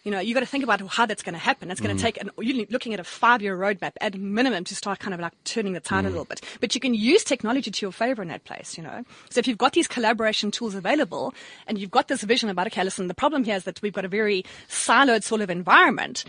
You 0.03 0.09
know, 0.09 0.19
you 0.19 0.33
got 0.33 0.39
to 0.39 0.47
think 0.47 0.63
about 0.63 0.81
how 0.81 1.05
that's 1.05 1.21
going 1.21 1.33
to 1.33 1.39
happen. 1.39 1.69
It's 1.69 1.79
going 1.79 1.95
to 1.95 2.01
take, 2.01 2.19
an, 2.19 2.31
you're 2.39 2.65
looking 2.71 2.95
at 2.95 2.99
a 2.99 3.03
five-year 3.03 3.55
roadmap 3.55 3.91
at 4.01 4.15
minimum 4.15 4.63
to 4.63 4.75
start 4.75 4.97
kind 4.97 5.13
of 5.13 5.19
like 5.19 5.33
turning 5.43 5.73
the 5.73 5.79
tide 5.79 6.05
a 6.05 6.09
little 6.09 6.25
bit. 6.25 6.41
But 6.59 6.73
you 6.73 6.81
can 6.81 6.95
use 6.95 7.23
technology 7.23 7.69
to 7.69 7.85
your 7.85 7.91
favor 7.91 8.23
in 8.23 8.29
that 8.29 8.43
place, 8.43 8.77
you 8.77 8.83
know. 8.83 9.03
So 9.29 9.37
if 9.37 9.47
you've 9.47 9.59
got 9.59 9.73
these 9.73 9.87
collaboration 9.87 10.49
tools 10.49 10.73
available 10.73 11.35
and 11.67 11.77
you've 11.77 11.91
got 11.91 12.07
this 12.07 12.23
vision 12.23 12.49
about, 12.49 12.65
okay, 12.67 12.83
listen, 12.83 13.09
the 13.09 13.13
problem 13.13 13.43
here 13.43 13.55
is 13.55 13.65
that 13.65 13.79
we've 13.83 13.93
got 13.93 14.03
a 14.03 14.07
very 14.07 14.43
siloed 14.67 15.21
sort 15.21 15.41
of 15.41 15.51
environment. 15.51 16.25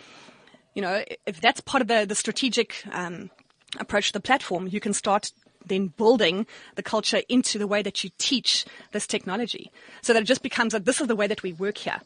You 0.75 0.83
know, 0.83 1.03
if 1.25 1.41
that's 1.41 1.63
part 1.63 1.81
of 1.81 1.89
the, 1.89 2.05
the 2.07 2.15
strategic, 2.15 2.85
um, 2.93 3.31
approach 3.79 4.13
the 4.13 4.21
platform, 4.21 4.69
you 4.69 4.81
can 4.81 4.93
start 4.93 5.33
then 5.67 5.89
building 5.89 6.47
the 6.75 6.83
culture 6.83 7.23
into 7.29 7.59
the 7.59 7.67
way 7.67 7.83
that 7.83 8.03
you 8.03 8.11
teach 8.19 8.65
this 8.93 9.07
technology 9.07 9.71
so 10.03 10.13
that 10.13 10.23
it 10.23 10.27
just 10.27 10.43
becomes 10.43 10.73
that 10.73 10.85
this 10.85 11.01
is 11.01 11.07
the 11.07 11.17
way 11.17 11.27
that 11.27 11.43
we 11.43 11.53
work 11.53 11.79
here. 11.79 12.01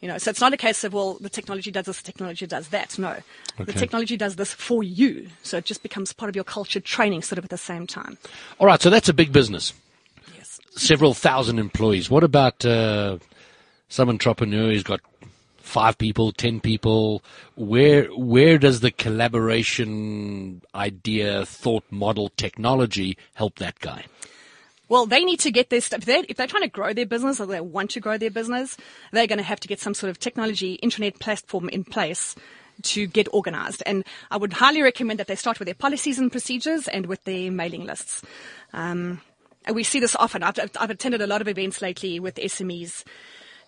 You 0.00 0.08
know, 0.08 0.18
so 0.18 0.30
it's 0.30 0.40
not 0.40 0.52
a 0.52 0.58
case 0.58 0.84
of, 0.84 0.92
well, 0.92 1.14
the 1.14 1.30
technology 1.30 1.70
does 1.70 1.86
this, 1.86 1.98
the 1.98 2.04
technology 2.04 2.46
does 2.46 2.68
that. 2.68 2.98
No. 2.98 3.16
The 3.58 3.72
technology 3.72 4.16
does 4.16 4.36
this 4.36 4.52
for 4.52 4.82
you. 4.82 5.28
So 5.42 5.56
it 5.56 5.64
just 5.64 5.82
becomes 5.82 6.12
part 6.12 6.28
of 6.28 6.36
your 6.36 6.44
culture 6.44 6.80
training 6.80 7.22
sort 7.22 7.38
of 7.38 7.44
at 7.44 7.50
the 7.50 7.56
same 7.56 7.86
time. 7.86 8.18
All 8.58 8.66
right, 8.66 8.82
so 8.82 8.90
that's 8.90 9.08
a 9.08 9.14
big 9.14 9.32
business. 9.32 9.72
Yes. 10.36 10.60
Several 10.76 11.14
thousand 11.14 11.58
employees. 11.58 12.10
What 12.10 12.22
about 12.22 12.64
uh, 12.66 13.18
some 13.88 14.10
entrepreneur 14.10 14.72
who's 14.72 14.82
got 14.82 15.00
five 15.64 15.98
people, 15.98 16.30
ten 16.30 16.60
people? 16.60 17.22
Where 17.56 18.04
where 18.08 18.58
does 18.58 18.80
the 18.80 18.90
collaboration 18.90 20.62
idea, 20.74 21.44
thought 21.46 21.84
model, 21.90 22.28
technology 22.36 23.16
help 23.34 23.56
that 23.56 23.80
guy? 23.80 24.04
Well, 24.88 25.06
they 25.06 25.24
need 25.24 25.40
to 25.40 25.50
get 25.50 25.70
their 25.70 25.80
stuff. 25.80 26.00
If 26.00 26.04
they're, 26.04 26.24
if 26.28 26.36
they're 26.36 26.46
trying 26.46 26.62
to 26.62 26.68
grow 26.68 26.92
their 26.92 27.06
business 27.06 27.40
or 27.40 27.46
they 27.46 27.60
want 27.60 27.90
to 27.92 28.00
grow 28.00 28.18
their 28.18 28.30
business, 28.30 28.76
they're 29.12 29.26
going 29.26 29.38
to 29.38 29.44
have 29.44 29.58
to 29.60 29.68
get 29.68 29.80
some 29.80 29.94
sort 29.94 30.10
of 30.10 30.18
technology, 30.20 30.78
intranet 30.82 31.18
platform 31.18 31.70
in 31.70 31.84
place 31.84 32.36
to 32.82 33.06
get 33.06 33.26
organized. 33.32 33.82
And 33.86 34.04
I 34.30 34.36
would 34.36 34.52
highly 34.52 34.82
recommend 34.82 35.18
that 35.20 35.26
they 35.26 35.36
start 35.36 35.58
with 35.58 35.66
their 35.66 35.74
policies 35.74 36.18
and 36.18 36.30
procedures 36.30 36.86
and 36.86 37.06
with 37.06 37.24
their 37.24 37.50
mailing 37.50 37.86
lists. 37.86 38.22
Um, 38.74 39.22
and 39.64 39.74
we 39.74 39.84
see 39.84 40.00
this 40.00 40.14
often. 40.16 40.42
I've, 40.42 40.58
I've 40.78 40.90
attended 40.90 41.22
a 41.22 41.26
lot 41.26 41.40
of 41.40 41.48
events 41.48 41.80
lately 41.80 42.20
with 42.20 42.34
SMEs. 42.34 43.04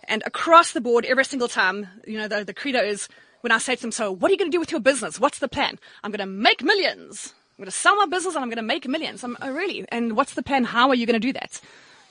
And 0.07 0.23
across 0.25 0.71
the 0.71 0.81
board, 0.81 1.05
every 1.05 1.25
single 1.25 1.47
time, 1.47 1.87
you 2.05 2.17
know, 2.17 2.27
the, 2.27 2.43
the 2.45 2.53
credo 2.53 2.79
is 2.79 3.09
when 3.41 3.51
I 3.51 3.57
say 3.57 3.75
to 3.75 3.81
them, 3.81 3.91
so 3.91 4.11
what 4.11 4.29
are 4.29 4.33
you 4.33 4.37
going 4.37 4.51
to 4.51 4.55
do 4.55 4.59
with 4.59 4.71
your 4.71 4.81
business? 4.81 5.19
What's 5.19 5.39
the 5.39 5.47
plan? 5.47 5.79
I'm 6.03 6.11
going 6.11 6.19
to 6.19 6.25
make 6.25 6.63
millions. 6.63 7.33
I'm 7.57 7.63
going 7.63 7.71
to 7.71 7.77
sell 7.77 7.95
my 7.95 8.05
business 8.05 8.35
and 8.35 8.43
I'm 8.43 8.49
going 8.49 8.57
to 8.57 8.63
make 8.63 8.87
millions. 8.87 9.23
I'm, 9.23 9.37
oh, 9.41 9.51
really? 9.51 9.85
And 9.89 10.15
what's 10.15 10.33
the 10.33 10.43
plan? 10.43 10.63
How 10.63 10.89
are 10.89 10.95
you 10.95 11.05
going 11.05 11.19
to 11.19 11.27
do 11.27 11.33
that? 11.33 11.59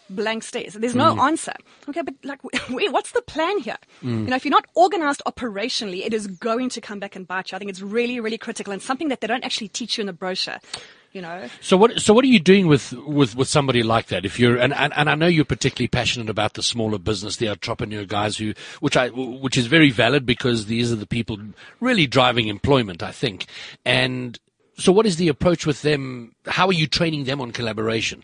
Blank 0.08 0.44
stares. 0.44 0.74
There's 0.74 0.94
no 0.94 1.14
mm. 1.14 1.20
answer. 1.20 1.52
Okay, 1.88 2.02
but 2.02 2.14
like, 2.22 2.40
wait, 2.70 2.92
what's 2.92 3.12
the 3.12 3.22
plan 3.22 3.58
here? 3.58 3.78
Mm. 4.02 4.24
You 4.24 4.26
know, 4.26 4.36
if 4.36 4.44
you're 4.44 4.50
not 4.50 4.66
organized 4.74 5.22
operationally, 5.26 6.04
it 6.04 6.14
is 6.14 6.26
going 6.26 6.68
to 6.70 6.80
come 6.80 7.00
back 7.00 7.16
and 7.16 7.26
bite 7.26 7.50
you. 7.50 7.56
I 7.56 7.58
think 7.58 7.70
it's 7.70 7.80
really, 7.80 8.20
really 8.20 8.38
critical 8.38 8.72
and 8.72 8.82
something 8.82 9.08
that 9.08 9.20
they 9.20 9.26
don't 9.26 9.44
actually 9.44 9.68
teach 9.68 9.98
you 9.98 10.02
in 10.02 10.06
the 10.06 10.12
brochure. 10.12 10.58
You 11.16 11.22
know, 11.22 11.48
So 11.62 11.78
what 11.78 11.98
so 11.98 12.12
what 12.12 12.26
are 12.26 12.28
you 12.28 12.38
doing 12.38 12.66
with 12.66 12.92
with, 12.92 13.34
with 13.34 13.48
somebody 13.48 13.82
like 13.82 14.08
that? 14.08 14.26
If 14.26 14.38
you're 14.38 14.58
and, 14.58 14.74
and, 14.74 14.92
and 14.94 15.08
I 15.08 15.14
know 15.14 15.26
you're 15.26 15.46
particularly 15.46 15.88
passionate 15.88 16.28
about 16.28 16.52
the 16.52 16.62
smaller 16.62 16.98
business, 16.98 17.38
the 17.38 17.48
entrepreneur 17.48 18.04
guys 18.04 18.36
who 18.36 18.52
which 18.80 18.98
I 18.98 19.08
which 19.08 19.56
is 19.56 19.66
very 19.66 19.88
valid 19.88 20.26
because 20.26 20.66
these 20.66 20.92
are 20.92 20.96
the 20.96 21.06
people 21.06 21.38
really 21.80 22.06
driving 22.06 22.48
employment, 22.48 23.02
I 23.02 23.12
think. 23.12 23.46
And 23.82 24.38
so 24.76 24.92
what 24.92 25.06
is 25.06 25.16
the 25.16 25.28
approach 25.28 25.64
with 25.64 25.80
them? 25.80 26.34
How 26.44 26.66
are 26.66 26.74
you 26.74 26.86
training 26.86 27.24
them 27.24 27.40
on 27.40 27.50
collaboration? 27.50 28.22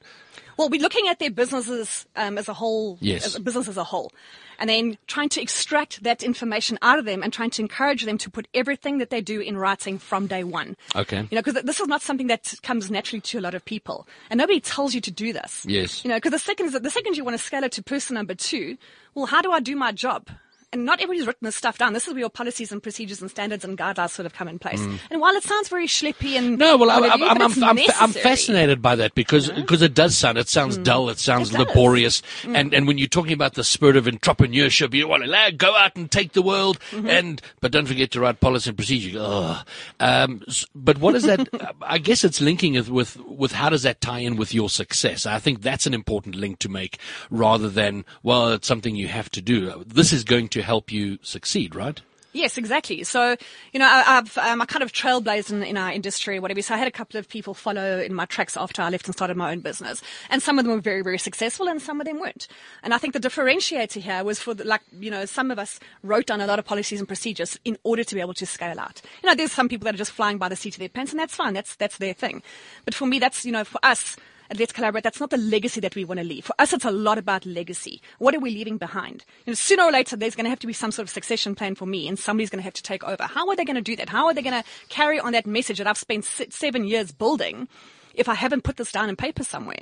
Well, 0.63 0.71
we're 0.71 0.81
looking 0.81 1.09
at 1.09 1.19
their 1.19 1.29
businesses 1.33 2.07
um, 2.15 2.39
as 2.39 2.49
a 2.49 2.55
whole, 2.55 2.97
Yes. 3.01 3.27
as 3.27 3.35
a 3.35 3.41
business 3.41 3.67
as 3.67 3.77
a 3.77 3.83
whole, 3.83 4.13
and 4.61 4.71
then 4.71 4.97
trying 5.09 5.29
to 5.31 5.43
extract 5.43 6.05
that 6.05 6.23
information 6.23 6.79
out 6.83 7.01
of 7.01 7.05
them 7.05 7.21
and 7.21 7.33
trying 7.33 7.51
to 7.51 7.63
encourage 7.63 8.05
them 8.05 8.17
to 8.19 8.31
put 8.31 8.47
everything 8.55 8.99
that 8.99 9.11
they 9.11 9.21
do 9.21 9.41
in 9.41 9.57
writing 9.57 9.99
from 9.99 10.29
day 10.29 10.45
one. 10.45 10.77
Okay. 10.95 11.17
You 11.19 11.29
know, 11.33 11.43
because 11.43 11.65
this 11.65 11.81
is 11.81 11.89
not 11.89 12.01
something 12.01 12.29
that 12.29 12.55
comes 12.63 12.93
naturally 12.93 13.21
to 13.23 13.41
a 13.41 13.43
lot 13.43 13.55
of 13.55 13.65
people, 13.65 14.07
and 14.31 14.39
nobody 14.39 14.61
tells 14.61 14.95
you 14.95 15.01
to 15.01 15.11
do 15.11 15.33
this. 15.33 15.67
Yes. 15.67 16.05
You 16.05 16.11
know, 16.11 16.17
because 16.19 16.31
the 16.31 16.39
second 16.39 16.67
is 16.67 16.75
that 16.75 16.85
the 16.85 16.91
second 16.91 17.17
you 17.17 17.25
want 17.25 17.37
to 17.37 17.43
scale 17.43 17.65
it 17.65 17.73
to 17.73 17.83
person 17.83 18.15
number 18.15 18.37
two, 18.37 18.79
well, 19.17 19.27
how 19.27 19.43
do 19.43 19.51
I 19.51 19.59
do 19.59 19.75
my 19.75 19.91
job? 19.91 20.29
And 20.73 20.85
not 20.85 21.01
everybody's 21.01 21.27
written 21.27 21.45
this 21.45 21.57
stuff 21.57 21.79
down. 21.79 21.93
This 21.93 22.07
is 22.07 22.15
where 22.15 22.21
your 22.21 22.31
policies 22.31 22.73
and 22.73 22.83
procedures 22.83 23.21
and 23.21 23.31
standards 23.31 23.65
and 23.65 23.77
guidelines 23.77 24.11
sort 24.11 24.27
of 24.27 24.35
come 24.35 24.49
in 24.49 24.59
place. 24.59 24.81
And 25.11 25.21
while 25.21 25.35
it 25.35 25.43
sounds 25.43 25.69
very 25.69 25.87
schleppy 25.87 26.37
and 26.37 26.53
Mm. 26.53 26.59
No, 26.59 26.77
well, 26.77 26.91
I, 26.91 27.01
what 27.01 27.11
have 27.11 27.23
I'm, 27.23 27.43
I'm, 27.43 27.65
I'm, 27.65 27.79
I'm, 27.79 27.87
I'm 28.01 28.13
fascinated 28.13 28.83
by 28.83 28.97
that 28.97 29.15
because 29.15 29.51
because 29.51 29.83
it 29.83 29.95
does 29.95 30.17
sound 30.17 30.39
it 30.39 30.49
sounds 30.49 30.77
dull, 30.79 31.09
it 31.09 31.19
sounds 31.19 31.53
It 31.53 31.59
laborious, 31.59 32.23
and 32.45 32.75
and 32.75 32.87
when 32.87 32.99
you're 32.99 33.09
talking 33.09 33.33
about 33.33 33.55
the 33.55 33.65
spirit 33.65 33.97
of 33.97 34.05
entrepreneurship, 34.07 34.95
you 34.95 35.09
want 35.09 35.25
to 35.25 35.53
go 35.57 35.77
out 35.77 35.97
and 35.97 36.11
take 36.11 36.33
the 36.33 36.43
world, 36.43 36.79
and 36.93 37.41
but 37.61 37.73
don't 37.73 37.87
forget 37.87 38.11
to 38.13 38.21
write 38.21 38.41
policy 38.41 38.71
and 38.71 38.77
procedure. 38.77 39.63
Um, 40.01 40.43
but 40.75 40.99
what 40.99 41.15
is 41.15 41.25
that? 41.25 41.49
I 41.83 41.99
guess 41.99 42.25
it's 42.25 42.41
linking 42.41 42.75
it 42.75 42.89
with 42.89 43.17
with 43.21 43.53
how 43.53 43.69
does 43.69 43.83
that 43.83 44.01
tie 44.01 44.21
in 44.21 44.37
with 44.37 44.55
your 44.55 44.69
success? 44.69 45.27
I 45.27 45.39
think 45.39 45.63
that's 45.63 45.87
an 45.87 45.95
important 45.95 46.35
link 46.35 46.59
to 46.61 46.69
make, 46.69 46.99
rather 47.31 47.69
than 47.69 48.05
well, 48.23 48.53
it's 48.53 48.69
something 48.69 48.97
you 48.97 49.09
have 49.09 49.31
to 49.31 49.41
do. 49.41 49.85
This 49.87 50.13
is 50.13 50.25
going 50.25 50.49
to 50.49 50.62
help 50.63 50.93
you 50.93 51.19
succeed, 51.23 51.75
right? 51.75 52.01
Yes, 52.35 52.57
exactly. 52.57 53.05
So, 53.05 53.37
you 53.75 53.79
know, 53.79 53.87
I, 53.87 54.19
I've 54.19 54.39
um, 54.39 54.63
I 54.63 54.65
kind 54.65 54.83
of 54.83 54.91
trailblazed 54.91 55.51
in, 55.51 55.63
in 55.63 55.77
our 55.77 55.93
industry, 55.93 56.39
whatever. 56.39 56.63
So 56.63 56.75
I 56.75 56.79
had 56.79 56.89
a 56.89 56.93
couple 56.93 57.19
of 57.19 57.29
people 57.29 57.53
follow 57.53 58.01
in 58.01 58.15
my 58.15 58.25
tracks 58.25 58.57
after 58.57 58.81
I 58.81 58.89
left 58.89 59.07
and 59.07 59.15
started 59.15 59.37
my 59.37 59.53
own 59.53 59.61
business, 59.61 60.01
and 60.31 60.43
some 60.43 60.59
of 60.59 60.65
them 60.65 60.75
were 60.75 60.81
very, 60.81 61.03
very 61.03 61.19
successful, 61.19 61.69
and 61.69 61.81
some 61.81 62.01
of 62.01 62.07
them 62.07 62.21
weren't. 62.21 62.49
And 62.83 62.95
I 62.95 62.99
think 62.99 63.13
the 63.13 63.21
differentiator 63.21 64.01
here 64.01 64.25
was 64.25 64.39
for 64.39 64.55
the, 64.55 64.65
like, 64.65 64.81
you 64.99 65.11
know, 65.11 65.27
some 65.27 65.51
of 65.51 65.59
us 65.59 65.79
wrote 66.03 66.27
down 66.27 66.41
a 66.41 66.47
lot 66.47 66.59
of 66.59 66.65
policies 66.65 67.01
and 67.01 67.09
procedures 67.09 67.59
in 67.67 67.77
order 67.85 68.03
to 68.03 68.15
be 68.15 68.21
able 68.23 68.35
to 68.35 68.47
scale 68.47 68.81
out. 68.81 69.03
You 69.23 69.29
know, 69.29 69.35
there's 69.35 69.53
some 69.53 69.69
people 69.69 69.85
that 69.85 69.95
are 69.95 69.99
just 69.99 70.13
flying 70.13 70.39
by 70.39 70.49
the 70.49 70.57
seat 70.57 70.75
of 70.75 70.79
their 70.81 70.89
pants, 70.89 71.13
and 71.13 71.21
that's 71.21 71.35
fine. 71.35 71.53
That's 71.53 71.77
that's 71.77 71.99
their 71.99 72.15
thing. 72.15 72.43
But 72.87 72.95
for 72.95 73.05
me, 73.05 73.19
that's 73.19 73.45
you 73.45 73.53
know, 73.53 73.65
for 73.65 73.79
us 73.83 74.17
Let's 74.59 74.73
Collaborate, 74.73 75.05
that's 75.05 75.21
not 75.21 75.31
the 75.31 75.37
legacy 75.37 75.81
that 75.81 75.95
we 75.95 76.05
want 76.05 76.19
to 76.19 76.25
leave. 76.25 76.45
For 76.45 76.55
us, 76.59 76.73
it's 76.73 76.85
a 76.85 76.91
lot 76.91 77.19
about 77.19 77.47
legacy. 77.47 78.01
What 78.19 78.35
are 78.35 78.41
we 78.41 78.51
leaving 78.51 78.79
behind? 78.79 79.25
You 79.47 79.53
know, 79.53 79.55
sooner 79.55 79.85
or 79.85 79.93
later, 79.93 80.17
there's 80.17 80.35
going 80.35 80.45
to 80.45 80.51
have 80.51 80.59
to 80.61 80.67
be 80.67 80.73
some 80.73 80.91
sort 80.91 81.05
of 81.05 81.11
succession 81.11 81.55
plan 81.55 81.75
for 81.75 81.87
me, 81.87 82.09
and 82.09 82.19
somebody's 82.19 82.51
going 82.51 82.59
to 82.61 82.65
have 82.65 82.75
to 82.75 82.83
take 82.83 83.05
over. 83.05 83.25
How 83.25 83.49
are 83.49 83.57
they 83.57 83.65
going 83.65 83.77
to 83.77 83.83
do 83.83 83.97
that? 83.97 84.09
How 84.09 84.27
are 84.27 84.35
they 84.35 84.43
going 84.43 84.63
to 84.63 84.69
carry 84.89 85.19
on 85.21 85.33
that 85.33 85.47
message 85.47 85.79
that 85.79 85.87
I've 85.87 85.99
spent 85.99 86.25
se- 86.25 86.49
seven 86.51 86.85
years 86.85 87.13
building 87.13 87.69
if 88.15 88.29
I 88.29 88.35
haven't 88.35 88.65
put 88.65 88.77
this 88.77 88.93
down 88.93 89.09
in 89.09 89.17
paper 89.17 89.45
somewhere? 89.45 89.81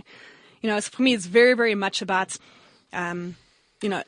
You 0.60 0.68
know, 0.68 0.80
for 0.80 1.02
me, 1.02 1.14
it's 1.14 1.26
very, 1.26 1.54
very 1.54 1.74
much 1.74 2.02
about, 2.02 2.36
um, 2.92 3.36
you 3.82 3.88
know, 3.88 4.02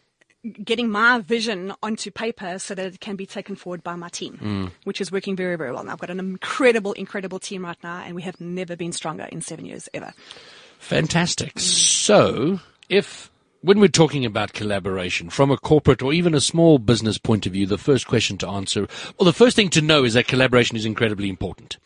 getting 0.65 0.91
my 0.91 1.21
vision 1.21 1.73
onto 1.83 2.11
paper 2.11 2.59
so 2.59 2.75
that 2.75 2.87
it 2.87 3.01
can 3.01 3.17
be 3.17 3.27
taken 3.27 3.55
forward 3.55 3.83
by 3.83 3.95
my 3.95 4.09
team, 4.09 4.39
mm. 4.43 4.71
which 4.85 5.01
is 5.01 5.13
working 5.13 5.37
very, 5.37 5.57
very 5.57 5.71
well. 5.71 5.81
And 5.81 5.91
I've 5.91 5.99
got 5.99 6.11
an 6.11 6.19
incredible, 6.19 6.93
incredible 6.95 7.39
team 7.39 7.65
right 7.65 7.77
now, 7.83 8.03
and 8.05 8.15
we 8.15 8.23
have 8.23 8.41
never 8.41 8.77
been 8.77 8.93
stronger 8.93 9.25
in 9.25 9.41
seven 9.41 9.65
years 9.65 9.89
ever. 9.95 10.13
Fantastic. 10.79 11.55
Mm. 11.55 11.61
So, 11.61 12.61
if 12.89 13.31
when 13.63 13.79
we're 13.79 13.89
talking 13.89 14.25
about 14.25 14.53
collaboration 14.53 15.31
from 15.31 15.51
a 15.51 15.57
corporate 15.57 16.03
or 16.03 16.13
even 16.13 16.35
a 16.35 16.41
small 16.41 16.79
business 16.79 17.17
point 17.17 17.47
of 17.47 17.53
view, 17.53 17.65
the 17.65 17.79
first 17.79 18.09
question 18.09 18.37
to 18.39 18.49
answer, 18.49 18.89
well, 19.19 19.25
the 19.25 19.33
first 19.33 19.55
thing 19.55 19.71
to 19.71 19.81
know 19.81 20.05
is 20.05 20.15
that 20.15 20.27
collaboration 20.27 20.77
is 20.77 20.85
incredibly 20.85 21.29
important. 21.29 21.79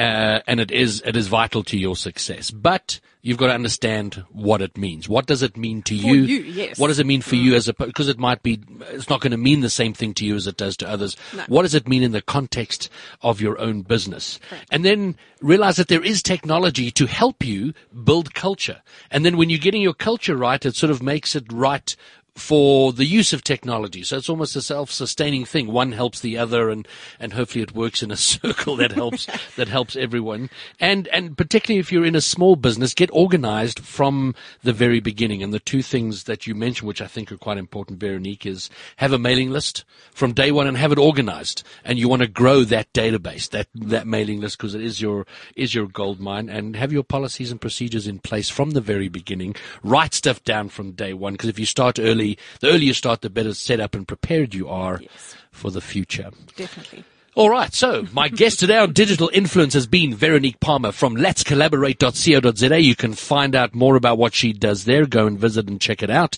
Uh, 0.00 0.40
and 0.46 0.60
it 0.60 0.70
is, 0.70 1.02
it 1.04 1.14
is 1.14 1.28
vital 1.28 1.62
to 1.64 1.76
your 1.76 1.94
success. 1.94 2.50
But 2.50 3.00
you've 3.20 3.36
got 3.36 3.48
to 3.48 3.52
understand 3.52 4.24
what 4.30 4.62
it 4.62 4.78
means. 4.78 5.10
What 5.10 5.26
does 5.26 5.42
it 5.42 5.58
mean 5.58 5.82
to 5.82 5.94
you? 5.94 6.14
you, 6.14 6.40
yes. 6.40 6.78
What 6.78 6.88
does 6.88 6.98
it 6.98 7.06
mean 7.06 7.20
for 7.20 7.36
you 7.36 7.54
as 7.54 7.68
a, 7.68 7.74
because 7.74 8.08
it 8.08 8.18
might 8.18 8.42
be, 8.42 8.60
it's 8.92 9.10
not 9.10 9.20
going 9.20 9.32
to 9.32 9.36
mean 9.36 9.60
the 9.60 9.68
same 9.68 9.92
thing 9.92 10.14
to 10.14 10.24
you 10.24 10.36
as 10.36 10.46
it 10.46 10.56
does 10.56 10.74
to 10.78 10.88
others. 10.88 11.18
No. 11.36 11.44
What 11.48 11.62
does 11.62 11.74
it 11.74 11.86
mean 11.86 12.02
in 12.02 12.12
the 12.12 12.22
context 12.22 12.88
of 13.20 13.42
your 13.42 13.60
own 13.60 13.82
business? 13.82 14.40
And 14.70 14.86
then 14.86 15.16
realize 15.42 15.76
that 15.76 15.88
there 15.88 16.02
is 16.02 16.22
technology 16.22 16.90
to 16.92 17.04
help 17.04 17.44
you 17.44 17.74
build 18.02 18.32
culture. 18.32 18.80
And 19.10 19.22
then 19.24 19.36
when 19.36 19.50
you're 19.50 19.58
getting 19.58 19.82
your 19.82 19.92
culture 19.92 20.36
right, 20.36 20.64
it 20.64 20.76
sort 20.76 20.90
of 20.90 21.02
makes 21.02 21.36
it 21.36 21.52
right 21.52 21.94
for 22.40 22.92
the 22.92 23.04
use 23.04 23.32
of 23.32 23.44
technology. 23.44 24.02
So 24.02 24.16
it's 24.16 24.28
almost 24.28 24.56
a 24.56 24.62
self-sustaining 24.62 25.44
thing. 25.44 25.70
One 25.70 25.92
helps 25.92 26.20
the 26.20 26.38
other 26.38 26.70
and, 26.70 26.88
and 27.20 27.32
hopefully 27.34 27.62
it 27.62 27.74
works 27.74 28.02
in 28.02 28.10
a 28.10 28.16
circle 28.30 28.76
that 28.76 28.92
helps, 28.92 29.26
that 29.56 29.68
helps 29.68 29.94
everyone. 29.94 30.50
And, 30.80 31.06
and 31.08 31.36
particularly 31.36 31.78
if 31.80 31.92
you're 31.92 32.04
in 32.04 32.16
a 32.16 32.20
small 32.20 32.56
business, 32.56 32.94
get 32.94 33.10
organized 33.12 33.80
from 33.80 34.34
the 34.62 34.72
very 34.72 35.00
beginning. 35.00 35.42
And 35.42 35.52
the 35.52 35.60
two 35.60 35.82
things 35.82 36.24
that 36.24 36.46
you 36.46 36.54
mentioned, 36.54 36.88
which 36.88 37.02
I 37.02 37.06
think 37.06 37.30
are 37.30 37.36
quite 37.36 37.58
important, 37.58 38.00
Veronique, 38.00 38.46
is 38.46 38.70
have 38.96 39.12
a 39.12 39.18
mailing 39.18 39.50
list 39.50 39.84
from 40.12 40.32
day 40.32 40.50
one 40.50 40.66
and 40.66 40.76
have 40.76 40.92
it 40.92 40.98
organized. 40.98 41.62
And 41.84 41.98
you 41.98 42.08
want 42.08 42.22
to 42.22 42.28
grow 42.28 42.64
that 42.64 42.92
database, 42.92 43.50
that, 43.50 43.68
that 43.74 44.06
mailing 44.06 44.40
list, 44.40 44.56
because 44.56 44.74
it 44.74 44.82
is 44.82 45.00
your, 45.00 45.26
is 45.56 45.74
your 45.74 45.86
gold 45.86 46.20
mine 46.20 46.48
and 46.48 46.74
have 46.74 46.92
your 46.92 47.04
policies 47.04 47.50
and 47.50 47.60
procedures 47.60 48.06
in 48.06 48.18
place 48.18 48.48
from 48.48 48.70
the 48.70 48.80
very 48.80 49.08
beginning. 49.08 49.54
Write 49.82 50.14
stuff 50.14 50.42
down 50.42 50.70
from 50.70 50.92
day 50.92 51.12
one, 51.12 51.34
because 51.34 51.48
if 51.50 51.58
you 51.58 51.66
start 51.66 51.98
early, 51.98 52.29
the 52.60 52.68
earlier 52.68 52.88
you 52.88 52.94
start, 52.94 53.20
the 53.22 53.30
better 53.30 53.54
set 53.54 53.78
up 53.80 53.94
and 53.94 54.06
prepared 54.08 54.54
you 54.54 54.68
are 54.68 54.98
Yes. 55.00 55.36
for 55.52 55.70
the 55.70 55.80
future. 55.80 56.30
Definitely. 56.56 57.04
All 57.36 57.48
right. 57.48 57.72
So 57.72 58.04
my 58.12 58.26
guest 58.40 58.58
today 58.58 58.76
on 58.78 58.92
digital 58.92 59.30
influence 59.32 59.72
has 59.74 59.86
been 59.86 60.12
Veronique 60.14 60.58
Palmer 60.58 60.90
from 60.90 61.14
Let's 61.14 61.44
Collaborate.co.za. 61.44 62.80
You 62.80 62.96
can 62.96 63.12
find 63.14 63.54
out 63.54 63.72
more 63.72 63.94
about 63.94 64.18
what 64.18 64.34
she 64.34 64.52
does 64.52 64.84
there. 64.84 65.06
Go 65.06 65.28
and 65.28 65.38
visit 65.38 65.68
and 65.68 65.80
check 65.80 66.02
it 66.02 66.10
out. 66.10 66.36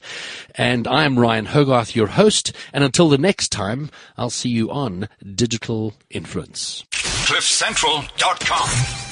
And 0.55 0.87
I 0.87 1.05
am 1.05 1.19
Ryan 1.19 1.47
Hogarth, 1.47 1.97
your 1.97 2.09
host. 2.09 2.53
And 2.75 2.85
until 2.85 3.09
the 3.09 3.17
next 3.19 3.49
time, 3.51 3.91
I'll 4.19 4.29
see 4.31 4.51
you 4.51 4.71
on 4.71 5.09
digital 5.35 5.95
influence. 6.11 6.85
CliffCentral.com. 6.93 9.12